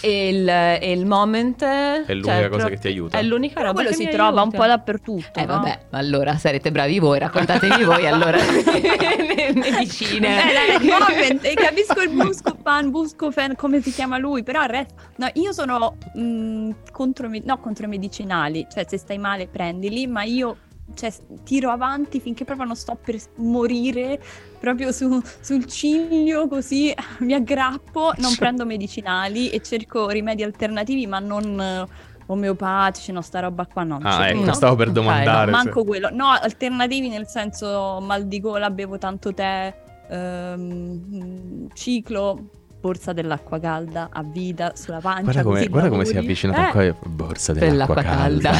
e 0.00 0.28
il, 0.28 0.48
e 0.48 0.92
il 0.92 1.06
moment 1.06 1.62
È 1.62 2.14
l'unica 2.14 2.48
cosa 2.48 2.68
che 2.68 2.78
ti 2.78 2.86
aiuta. 2.88 3.18
È 3.18 3.22
l'unica 3.22 3.60
roba 3.60 3.72
quello 3.74 3.88
che 3.90 3.94
si 3.96 4.08
trova 4.08 4.30
un 4.42 4.48
aiuta. 4.48 4.56
po' 4.58 4.66
dappertutto. 4.66 5.38
Eh 5.40 5.44
no? 5.44 5.54
vabbè, 5.58 5.80
ma 5.90 5.98
allora 5.98 6.36
sarete 6.36 6.70
bravi 6.70 6.98
voi, 6.98 7.18
raccontatevi 7.18 7.82
voi 7.84 8.06
allora 8.06 8.38
le 8.38 9.52
medicine. 9.54 10.26
Eh, 10.50 10.78
dai, 10.78 10.86
moment, 10.88 11.44
eh, 11.44 11.54
capisco 11.54 12.00
il 12.00 12.10
Buscopan, 12.10 12.90
Buscofen, 12.90 13.54
come 13.56 13.80
si 13.80 13.92
chiama 13.92 14.18
lui, 14.18 14.42
però 14.42 14.62
il 14.62 14.68
resto... 14.68 14.94
No, 15.16 15.28
io 15.34 15.52
sono 15.52 15.96
mh, 16.14 16.70
contro, 16.92 17.28
me- 17.28 17.42
no, 17.44 17.58
contro 17.58 17.86
i 17.86 17.88
medicinali, 17.88 18.66
cioè 18.72 18.84
se 18.88 18.98
stai 18.98 19.18
male 19.18 19.46
prendili, 19.48 20.06
ma 20.14 20.22
io 20.22 20.56
cioè, 20.94 21.12
tiro 21.42 21.70
avanti 21.70 22.20
finché 22.20 22.44
proprio 22.44 22.66
non 22.66 22.76
sto 22.76 22.94
per 23.02 23.16
morire 23.36 24.20
proprio 24.60 24.92
su- 24.92 25.20
sul 25.40 25.64
ciglio, 25.66 26.46
così 26.46 26.94
mi 27.20 27.34
aggrappo, 27.34 28.12
non 28.18 28.30
Cioè. 28.30 28.38
prendo 28.38 28.64
medicinali 28.64 29.50
e 29.50 29.60
cerco 29.60 30.08
rimedi 30.08 30.42
alternativi, 30.44 31.06
ma 31.06 31.18
non... 31.18 31.60
eh, 31.60 32.12
Omeopatici, 32.26 33.12
no, 33.12 33.20
sta 33.20 33.40
roba 33.40 33.66
qua 33.66 33.82
no. 33.82 33.98
non 33.98 34.06
Ah, 34.06 34.22
ci 34.22 34.28
ecco, 34.30 34.38
credo. 34.38 34.52
stavo 34.54 34.76
per 34.76 34.90
domandare. 34.92 35.50
No, 35.50 35.58
se- 35.58 35.64
manco 35.64 35.84
quello. 35.84 36.08
No, 36.10 36.28
alternativi 36.30 37.10
nel 37.10 37.26
senso 37.26 37.98
mal 38.00 38.24
di 38.26 38.40
gola, 38.40 38.70
bevo 38.70 38.96
tanto 38.96 39.34
tè, 39.34 39.74
ehm, 40.08 41.68
ciclo, 41.74 42.48
borsa 42.84 43.14
dell'acqua 43.14 43.58
calda 43.58 44.10
a 44.12 44.22
vita 44.22 44.72
sulla 44.76 44.98
pancia. 45.00 45.22
Guarda 45.22 45.42
come, 45.42 45.66
guarda 45.68 45.88
come 45.88 46.04
si 46.04 46.10
è 46.10 46.14
lavori. 46.16 46.26
avvicinata 46.32 46.68
Eh, 46.68 46.70
qua 46.92 47.08
borsa 47.10 47.52
dell'acqua, 47.54 47.94
Dell'acqua 47.94 48.02
calda. 48.02 48.52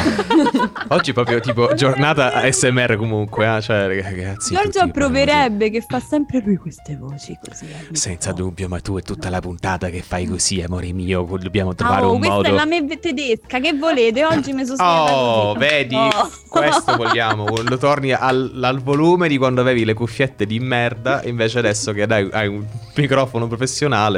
Oggi 0.96 1.12
proprio 1.12 1.40
tipo 1.40 1.74
giornata 1.74 2.32
ASMR 2.32 2.96
comunque, 2.96 3.54
eh? 3.56 3.60
cioè 3.60 4.00
ragazzi. 4.02 4.54
Giorgio 4.54 4.80
approverebbe 4.80 5.68
che 5.68 5.82
fa 5.86 6.00
sempre 6.00 6.40
lui 6.42 6.56
queste 6.56 6.96
voci 6.96 7.36
così. 7.46 7.66
eh, 7.66 7.94
Senza 7.94 8.30
tipo. 8.32 8.44
dubbio, 8.48 8.66
ma 8.68 8.80
tu 8.80 8.96
è 8.96 9.02
tutta 9.02 9.28
la 9.28 9.40
puntata 9.40 9.90
che 9.90 10.00
fai 10.00 10.24
così, 10.24 10.62
amore 10.62 10.90
mio. 10.94 11.22
Dobbiamo 11.38 11.74
trovare 11.74 12.06
oh, 12.06 12.12
un 12.12 12.16
questa 12.18 12.34
modo. 12.36 12.48
è 12.48 12.52
la 12.52 12.64
me 12.64 12.98
tedesca, 12.98 13.58
che 13.60 13.74
volete? 13.74 14.24
Oggi 14.24 14.52
mi 14.54 14.64
sono 14.64 14.82
Oh, 14.82 15.52
così. 15.52 15.58
vedi? 15.66 15.96
Oh. 15.96 16.30
Questo 16.48 16.96
vogliamo. 16.96 17.44
Quando 17.44 17.76
torni 17.76 18.12
al, 18.12 18.58
al 18.62 18.80
volume 18.80 19.28
di 19.28 19.36
quando 19.36 19.60
avevi 19.60 19.84
le 19.84 19.92
cuffiette 19.92 20.46
di 20.46 20.58
merda, 20.60 21.22
invece 21.24 21.58
adesso 21.58 21.92
che 21.92 22.06
dai, 22.06 22.26
hai 22.32 22.48
un 22.48 22.64
microfono 22.96 23.46
professionale, 23.48 24.13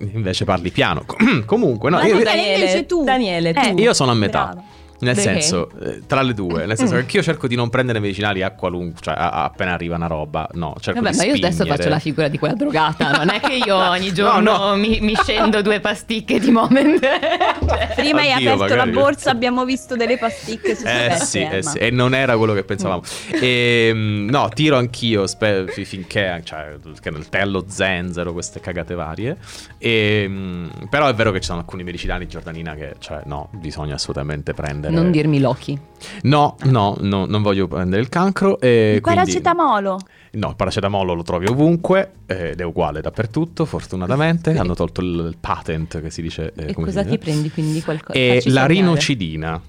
invece 0.00 0.44
parli 0.44 0.70
piano. 0.70 1.04
Comunque, 1.46 1.90
no, 1.90 1.96
Ma 1.96 2.06
io, 2.06 2.22
Daniele, 2.22 2.54
invece 2.54 2.86
tu. 2.86 3.04
Daniele, 3.04 3.52
tu. 3.52 3.60
Eh, 3.60 3.82
io 3.82 3.92
sono 3.94 4.10
a 4.10 4.14
metà. 4.14 4.44
brava. 4.44 4.64
Nel 5.00 5.14
Perché? 5.14 5.40
senso, 5.40 5.70
eh, 5.82 6.02
tra 6.06 6.20
le 6.22 6.34
due, 6.34 6.66
nel 6.66 6.76
senso 6.76 6.94
che 6.94 7.00
anch'io 7.00 7.22
cerco 7.22 7.46
di 7.48 7.54
non 7.56 7.70
prendere 7.70 8.00
medicinali 8.00 8.42
a 8.42 8.50
qualunque, 8.50 9.00
cioè 9.00 9.14
a- 9.14 9.30
a- 9.30 9.44
appena 9.44 9.72
arriva 9.72 9.96
una 9.96 10.06
roba, 10.06 10.46
no, 10.52 10.74
cerco 10.78 11.00
Vabbè, 11.00 11.12
di 11.12 11.16
ma 11.18 11.24
io 11.24 11.34
adesso 11.34 11.64
faccio 11.64 11.88
la 11.88 11.98
figura 11.98 12.28
di 12.28 12.38
quella 12.38 12.54
drogata, 12.54 13.10
non 13.12 13.30
è 13.30 13.40
che 13.40 13.54
io 13.54 13.76
ogni 13.88 14.12
giorno 14.12 14.68
no. 14.68 14.76
Mi, 14.76 14.98
mi 15.00 15.14
scendo 15.16 15.62
due 15.62 15.80
pasticche 15.80 16.38
di 16.38 16.50
moment. 16.50 17.00
Cioè, 17.00 17.92
Prima 17.96 18.20
hai 18.20 18.32
Oddio, 18.34 18.52
aperto 18.52 18.74
magari. 18.74 18.92
la 18.92 19.00
borsa, 19.00 19.30
abbiamo 19.30 19.64
visto 19.64 19.96
delle 19.96 20.18
pasticche 20.18 20.76
su 20.76 20.84
Eh 20.86 21.16
sì, 21.20 21.46
eh 21.50 21.62
sì, 21.62 21.78
e 21.78 21.90
non 21.90 22.14
era 22.14 22.36
quello 22.36 22.52
che 22.52 22.64
pensavamo. 22.64 23.02
Ehm, 23.40 24.26
no, 24.30 24.48
tiro 24.50 24.76
anch'io 24.76 25.26
spe- 25.26 25.64
fi- 25.68 25.84
finché 25.86 26.40
cioè, 26.44 26.76
che 27.00 27.10
nel 27.10 27.28
tè 27.28 27.40
allo 27.40 27.64
zenzero, 27.68 28.32
queste 28.32 28.60
cagate 28.60 28.94
varie. 28.94 29.36
Ehm, 29.78 30.70
però 30.88 31.08
è 31.08 31.14
vero 31.14 31.30
che 31.32 31.40
ci 31.40 31.46
sono 31.46 31.60
alcuni 31.60 31.82
medicinali 31.84 32.26
Giordanina 32.28 32.74
che, 32.74 32.94
cioè, 32.98 33.20
no, 33.24 33.48
bisogna 33.52 33.94
assolutamente 33.94 34.52
prendere. 34.54 34.89
Non 34.90 35.10
dirmi 35.10 35.40
Loki. 35.40 35.78
No, 36.22 36.56
no, 36.64 36.96
no, 37.00 37.26
non 37.26 37.42
voglio 37.42 37.68
prendere 37.68 38.00
il 38.00 38.08
cancro. 38.08 38.58
E 38.60 38.94
Il 38.94 39.00
quindi... 39.00 39.20
paracetamolo. 39.20 40.00
No, 40.32 40.48
il 40.48 40.56
paracetamolo 40.56 41.12
lo 41.12 41.22
trovi 41.22 41.46
ovunque 41.46 42.12
eh, 42.26 42.50
ed 42.50 42.60
è 42.60 42.64
uguale 42.64 43.00
dappertutto, 43.00 43.64
fortunatamente. 43.64 44.56
Hanno 44.56 44.74
tolto 44.74 45.00
il, 45.00 45.08
il 45.28 45.36
patent 45.40 46.00
che 46.00 46.10
si 46.10 46.22
dice. 46.22 46.52
eh, 46.56 46.68
e 46.68 46.72
come 46.72 46.86
cosa 46.86 47.02
si 47.02 47.10
ti 47.10 47.18
prendi 47.18 47.50
quindi 47.50 47.82
qualcosa? 47.82 48.18
E 48.18 48.42
la 48.46 48.66
rinocidina, 48.66 49.60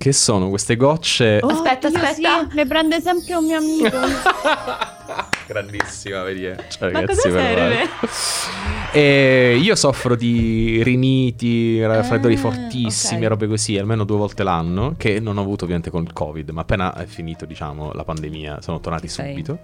che 0.00 0.12
sono 0.14 0.48
queste 0.48 0.76
gocce. 0.76 1.40
Aspetta, 1.42 1.88
Oddio, 1.88 2.00
aspetta. 2.00 2.48
Sì, 2.48 2.54
le 2.56 2.64
prende 2.66 3.02
sempre 3.02 3.34
un 3.34 3.44
mio 3.44 3.58
amico. 3.58 3.98
Grandissima, 5.46 6.22
vedi? 6.22 6.46
eh. 6.46 6.56
Cioè, 6.70 6.90
Ma 6.90 7.00
ragazzi, 7.00 7.20
cosa 7.28 7.38
serve? 7.38 7.60
male. 7.60 7.88
E 8.92 9.56
io 9.62 9.76
soffro 9.76 10.16
di 10.16 10.82
riniti, 10.82 11.80
raffreddori 11.84 12.34
Ah, 12.34 12.38
fortissimi, 12.38 13.22
ok. 13.24 13.28
robe 13.28 13.46
così, 13.46 13.78
almeno 13.78 14.02
due 14.02 14.16
volte 14.16 14.42
l'anno, 14.42 14.94
che 14.96 15.20
non 15.20 15.38
ho 15.38 15.42
avuto 15.42 15.62
ovviamente 15.62 15.90
con 15.90 16.02
il 16.02 16.12
Covid, 16.12 16.48
ma 16.50 16.62
appena 16.62 16.94
è 16.96 17.04
finito, 17.06 17.44
diciamo, 17.44 17.92
la 17.92 18.02
pandemia, 18.02 18.60
sono 18.62 18.80
tornati 18.80 19.06
Ok. 19.06 19.12
subito. 19.12 19.58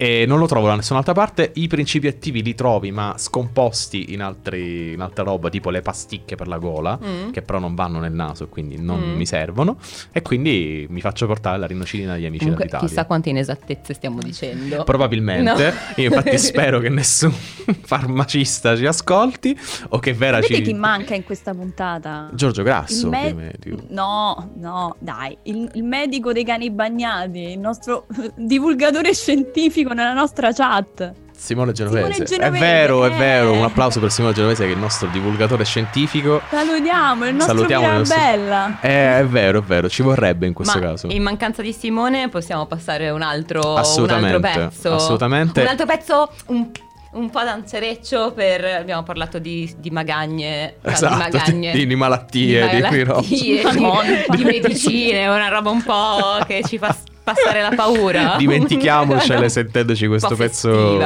E 0.00 0.24
non 0.26 0.38
lo 0.38 0.46
trovo 0.46 0.68
da 0.68 0.76
nessun'altra 0.76 1.12
parte. 1.12 1.50
I 1.54 1.66
principi 1.66 2.06
attivi 2.06 2.40
li 2.42 2.54
trovi, 2.54 2.92
ma 2.92 3.14
scomposti 3.18 4.12
in, 4.12 4.22
altri, 4.22 4.92
in 4.92 5.00
altra 5.00 5.24
roba, 5.24 5.48
tipo 5.50 5.70
le 5.70 5.82
pasticche 5.82 6.36
per 6.36 6.46
la 6.46 6.58
gola, 6.58 6.96
Mm. 7.02 7.30
che 7.32 7.42
però 7.42 7.58
non 7.58 7.74
vanno 7.74 7.98
nel 7.98 8.12
naso 8.12 8.44
e 8.44 8.48
quindi 8.48 8.80
non 8.80 9.00
Mm. 9.00 9.16
mi 9.16 9.26
servono. 9.26 9.76
E 10.12 10.22
quindi 10.22 10.86
mi 10.88 11.00
faccio 11.00 11.26
portare 11.26 11.58
la 11.58 11.66
rinocidina 11.66 12.12
dagli 12.12 12.24
amici 12.26 12.44
Comunque, 12.44 12.64
dell'Italia. 12.66 12.88
chissà 12.88 13.04
quante 13.06 13.28
inesattezze 13.30 13.92
stiamo 13.94 14.20
dicendo. 14.20 14.84
Probabilmente. 14.84 15.52
No. 15.52 15.72
Io 15.96 16.04
infatti 16.08 16.38
spero 16.38 16.78
che 16.78 16.88
nessun 16.88 17.32
farmacista 17.82 18.76
ci 18.76 18.86
ascolti 18.86 19.58
o 19.90 19.98
che 19.98 20.12
Vera 20.12 20.36
Sapete 20.40 20.54
ci... 20.56 20.62
chi 20.62 20.74
manca 20.74 21.14
in 21.14 21.24
questa 21.24 21.52
puntata? 21.54 22.30
Giorgio 22.32 22.62
Grasso, 22.62 23.08
me- 23.08 23.18
ovviamente. 23.18 23.74
No, 23.88 24.52
no, 24.56 24.94
dai, 25.00 25.36
il, 25.44 25.68
il 25.74 25.82
medico 25.82 26.32
dei 26.32 26.44
cani 26.44 26.70
bagnati, 26.70 27.40
il 27.50 27.58
nostro 27.58 28.06
divulgatore 28.36 29.12
scientifico 29.14 29.87
nella 29.94 30.12
nostra 30.12 30.52
chat. 30.52 31.12
Simone 31.38 31.70
Genovese. 31.70 32.12
Simone 32.12 32.24
Genovese, 32.24 32.56
È 32.56 32.58
vero, 32.58 33.04
è 33.04 33.12
eh. 33.12 33.16
vero. 33.16 33.52
Un 33.52 33.62
applauso 33.62 34.00
per 34.00 34.10
Simone 34.10 34.34
Genovese 34.34 34.64
che 34.64 34.70
è 34.70 34.74
il 34.74 34.78
nostro 34.80 35.06
divulgatore 35.08 35.64
scientifico. 35.64 36.40
Salutiamo 36.50 37.26
il 37.28 37.34
nostro 37.34 37.54
Salutiamo 37.54 37.86
il 37.86 37.92
nostro- 37.98 38.18
Mirabella. 38.18 38.80
Eh, 38.80 39.18
è 39.20 39.24
vero, 39.24 39.58
è 39.60 39.62
vero, 39.62 39.88
ci 39.88 40.02
vorrebbe 40.02 40.46
in 40.46 40.52
questo 40.52 40.78
Ma 40.80 40.86
caso. 40.86 41.06
in 41.10 41.22
mancanza 41.22 41.62
di 41.62 41.72
Simone 41.72 42.28
possiamo 42.28 42.66
passare 42.66 43.10
un 43.10 43.22
altro, 43.22 43.72
un 43.72 43.78
Assolutamente, 43.78 44.46
altro 44.46 44.62
pezzo. 44.68 44.94
assolutamente. 44.94 45.60
Un 45.60 45.66
altro 45.68 45.86
pezzo 45.86 46.30
un, 46.46 46.70
un 47.12 47.30
po' 47.30 47.42
danzereccio 47.42 48.32
per... 48.32 48.64
Abbiamo 48.64 49.02
parlato 49.02 49.38
di, 49.38 49.72
di 49.78 49.90
magagne. 49.90 50.76
Esatto, 50.82 51.14
di 51.14 51.18
magagne. 51.20 51.72
di- 51.72 51.86
di 51.86 51.94
malattie, 51.96 52.68
di 52.68 52.80
malattie, 52.80 53.62
di, 53.70 54.36
di 54.36 54.44
medicine, 54.44 55.26
una 55.28 55.48
roba 55.48 55.70
un 55.70 55.82
po' 55.82 56.38
che 56.46 56.62
ci 56.66 56.78
fa 56.78 56.94
passare 57.24 57.60
la 57.62 57.72
paura. 57.74 58.36
Dimentichiamocele 58.38 59.48
sentendoci 59.50 60.06
questo 60.06 60.34
pezzo. 60.34 60.98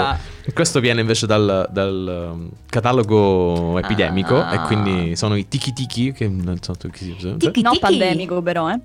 Questo 0.53 0.81
viene 0.81 1.01
invece 1.01 1.27
dal, 1.27 1.69
dal, 1.71 2.49
catalogo 2.69 3.79
epidemico 3.79 4.37
Ah. 4.41 4.55
e 4.55 4.61
quindi 4.67 5.17
sono 5.17 5.37
i 5.37 5.47
tiki 5.49 5.73
tiki 5.73 6.12
che 6.12 6.29
non 6.29 6.59
so 6.61 6.75
che 6.79 6.91
si 6.95 7.15
usa. 7.17 7.35
Tiki 7.37 7.62
No 7.62 7.71
tiki. 7.71 7.81
pandemico 7.81 8.43
però, 8.43 8.71
eh. 8.71 8.79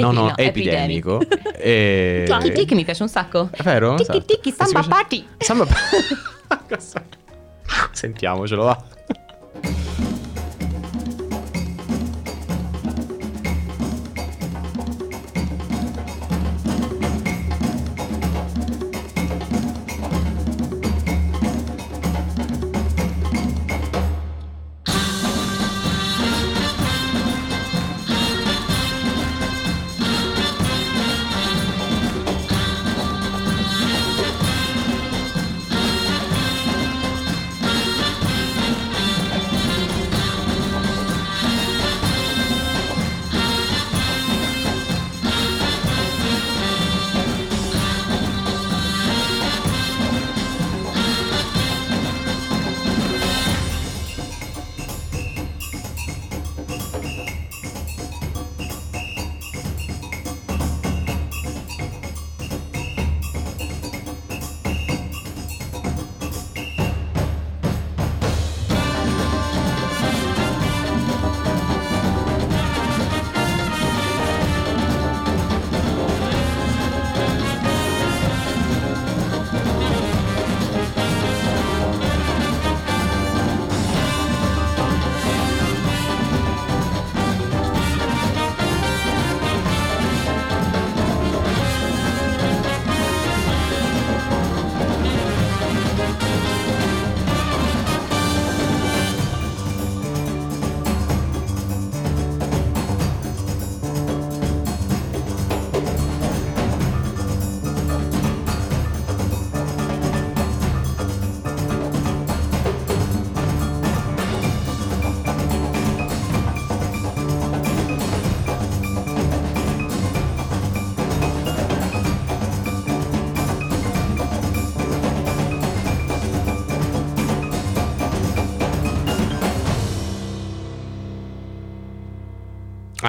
No, 0.00 0.12
no, 0.12 0.28
no, 0.28 0.34
epidemico. 0.36 1.20
e... 1.56 2.24
Tiki 2.26 2.52
tiki 2.52 2.74
mi 2.74 2.84
piace 2.84 3.02
un 3.02 3.08
sacco. 3.08 3.48
È 3.50 3.62
vero? 3.62 3.94
Tiki 3.94 4.10
Esatto. 4.10 4.24
tiki 4.24 4.52
samba 4.52 4.80
piace- 4.80 4.88
party. 4.88 5.26
Samba 5.38 5.66
Sentiamocelo, 7.92 8.64
va. 8.64 8.84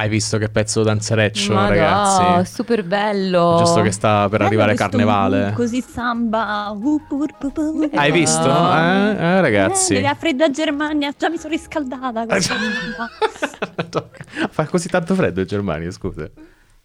Hai 0.06 0.12
visto 0.12 0.38
che 0.38 0.50
pezzo 0.50 0.84
danzereccio, 0.84 1.56
Madò, 1.56 1.70
ragazzi? 1.70 2.54
super 2.54 2.84
bello. 2.84 3.56
Giusto 3.58 3.82
che 3.82 3.90
sta 3.90 4.30
per 4.30 4.38
Bello 4.38 4.46
arrivare 4.46 4.76
carnevale. 4.76 5.52
Così 5.56 5.82
samba. 5.82 6.70
uh, 6.70 6.78
uh, 6.78 7.02
uh, 7.10 7.28
uh. 7.56 7.90
Hai 7.92 8.12
visto? 8.12 8.46
Eh, 8.46 9.16
eh, 9.18 9.42
ragazzi. 9.42 9.96
Eh, 9.96 10.02
la 10.02 10.14
fredda 10.14 10.52
Germania, 10.52 11.12
già 11.18 11.28
mi 11.28 11.40
sono 11.40 11.54
riscaldata. 11.54 12.28
Fa 14.52 14.66
così 14.68 14.90
tanto 14.90 15.16
freddo 15.16 15.40
in 15.40 15.48
Germania, 15.48 15.90
scusa. 15.90 16.30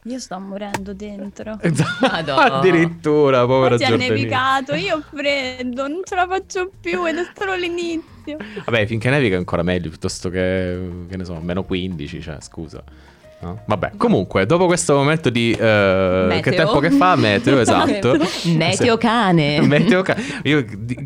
Io 0.05 0.19
sto 0.19 0.39
morendo 0.39 0.95
dentro. 0.95 1.59
Madonna. 2.01 2.59
Addirittura, 2.59 3.45
povera 3.45 3.75
Oggi 3.75 3.85
è 3.85 3.89
Giordanina. 3.89 4.15
nevicato, 4.15 4.75
io 4.75 4.97
ho 4.97 5.01
freddo, 5.03 5.89
non 5.89 6.01
ce 6.05 6.15
la 6.15 6.27
faccio 6.27 6.71
più 6.81 7.07
ed 7.07 7.17
è 7.19 7.31
solo 7.37 7.55
l'inizio. 7.55 8.39
Vabbè, 8.65 8.87
finché 8.87 9.11
nevica 9.11 9.35
è 9.35 9.39
ancora 9.39 9.63
meglio, 9.63 9.91
piuttosto 9.91 10.31
che, 10.31 11.05
che 11.09 11.17
ne 11.19 11.25
so, 11.27 11.39
meno 11.41 11.65
15, 11.65 12.21
cioè, 12.23 12.37
scusa. 12.41 12.83
No? 13.43 13.63
Vabbè, 13.65 13.93
comunque, 13.97 14.45
dopo 14.45 14.67
questo 14.67 14.95
momento 14.95 15.31
di... 15.31 15.57
Meteo. 15.59 16.41
che 16.41 16.51
tempo 16.53 16.79
che 16.79 16.91
fa? 16.91 17.17
Meteo, 17.17 17.59
esatto. 17.61 18.19
Meteo 18.55 18.99
cane. 18.99 19.61
Meteo 19.63 20.03
cane. 20.03 20.23
Io 20.43 20.65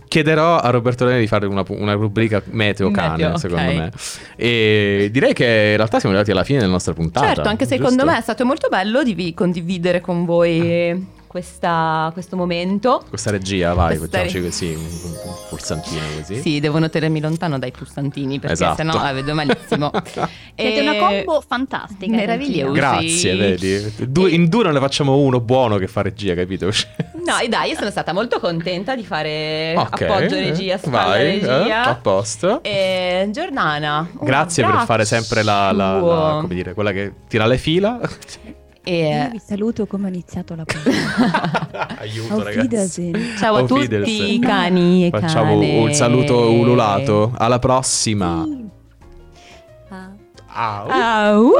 chiederò 0.08 0.58
a 0.58 0.70
Roberto 0.70 1.06
Reni 1.06 1.20
di 1.20 1.26
fare 1.28 1.46
una, 1.46 1.62
una 1.68 1.92
rubrica 1.92 2.42
Meteo 2.46 2.90
cane, 2.90 3.22
Meteo, 3.22 3.38
secondo 3.38 3.70
ok. 3.70 3.76
me. 3.76 3.92
E 4.34 5.08
direi 5.12 5.32
che 5.32 5.44
in 5.44 5.76
realtà 5.76 6.00
siamo 6.00 6.14
arrivati 6.14 6.32
alla 6.32 6.44
fine 6.44 6.58
della 6.58 6.72
nostra 6.72 6.92
puntata. 6.92 7.26
Certo, 7.26 7.48
anche 7.48 7.66
secondo 7.66 8.02
giusto? 8.02 8.06
me 8.06 8.18
è 8.18 8.22
stato 8.22 8.44
molto 8.44 8.68
bello 8.68 9.04
di 9.04 9.14
vi- 9.14 9.32
condividere 9.34 10.00
con 10.00 10.24
voi 10.24 11.12
questa- 11.34 12.10
questo 12.12 12.36
momento. 12.36 13.02
Questa 13.08 13.32
regia, 13.32 13.74
vai, 13.74 13.96
Questa 13.98 14.18
facciamoci 14.18 14.38
re- 14.38 14.44
così, 14.44 14.66
un, 14.72 15.24
pulsantino 15.48 16.00
così. 16.20 16.40
Sì, 16.40 16.60
devono 16.60 16.88
tenermi 16.88 17.18
lontano 17.20 17.58
dai 17.58 17.72
pulsantini 17.72 18.38
perché 18.38 18.52
Esatto. 18.54 18.76
sennò 18.76 19.02
la 19.02 19.10
vedo 19.12 19.34
malissimo. 19.34 19.90
Siete 20.54 20.76
E- 20.76 20.80
una 20.80 20.94
combo 20.94 21.42
fantastica. 21.44 22.14
Meravigliosa. 22.14 22.72
Grazie, 22.72 23.34
vedi. 23.34 23.94
Due- 24.08 24.30
in 24.30 24.48
due 24.48 24.62
non 24.62 24.74
ne 24.74 24.78
facciamo 24.78 25.16
uno 25.16 25.40
buono 25.40 25.76
che 25.76 25.88
fa 25.88 26.02
regia, 26.02 26.34
capito? 26.36 26.70
No, 27.24 27.38
e 27.38 27.48
dai, 27.48 27.70
io 27.70 27.76
sono 27.78 27.88
stata 27.88 28.12
molto 28.12 28.38
contenta 28.38 28.94
di 28.94 29.02
fare 29.02 29.72
Ok, 29.78 30.02
appoggio 30.02 30.34
regia, 30.34 30.76
spalla 30.76 31.06
vai, 31.06 31.40
eh, 31.40 31.46
regia. 31.46 31.84
a 31.84 31.94
posto. 31.94 32.62
E 32.62 33.28
Giordana, 33.32 34.06
Grazie 34.20 34.62
per 34.62 34.82
fare 34.84 35.06
sempre 35.06 35.42
la, 35.42 35.72
la- 35.72 35.92
la- 35.92 35.96
abbraccio. 35.96 36.40
come 36.42 36.54
dire, 36.54 36.74
quella 36.74 36.92
che 36.92 37.12
tira 37.26 37.46
le 37.46 37.56
fila. 37.56 37.98
E- 38.84 39.22
Io 39.24 39.30
vi 39.30 39.40
saluto 39.44 39.86
come 39.86 40.06
ho 40.06 40.08
iniziato 40.08 40.54
la 40.54 40.64
puntata. 40.66 41.88
Aiuto, 41.98 42.34
Auf 42.34 42.42
ragazzi. 42.44 43.10
Ciao 43.38 43.54
a 43.56 43.60
Auf 43.60 43.68
tutti 43.68 44.38
cani 44.40 45.06
e 45.06 45.10
Facciamo 45.10 45.58
cane. 45.58 45.78
un 45.78 45.92
saluto 45.94 46.50
ululato. 46.52 47.32
Alla 47.36 47.58
prossima. 47.58 48.44
Sì. 48.46 48.62
Ah. 49.88 50.12
Au. 50.56 50.88
Au. 50.88 51.52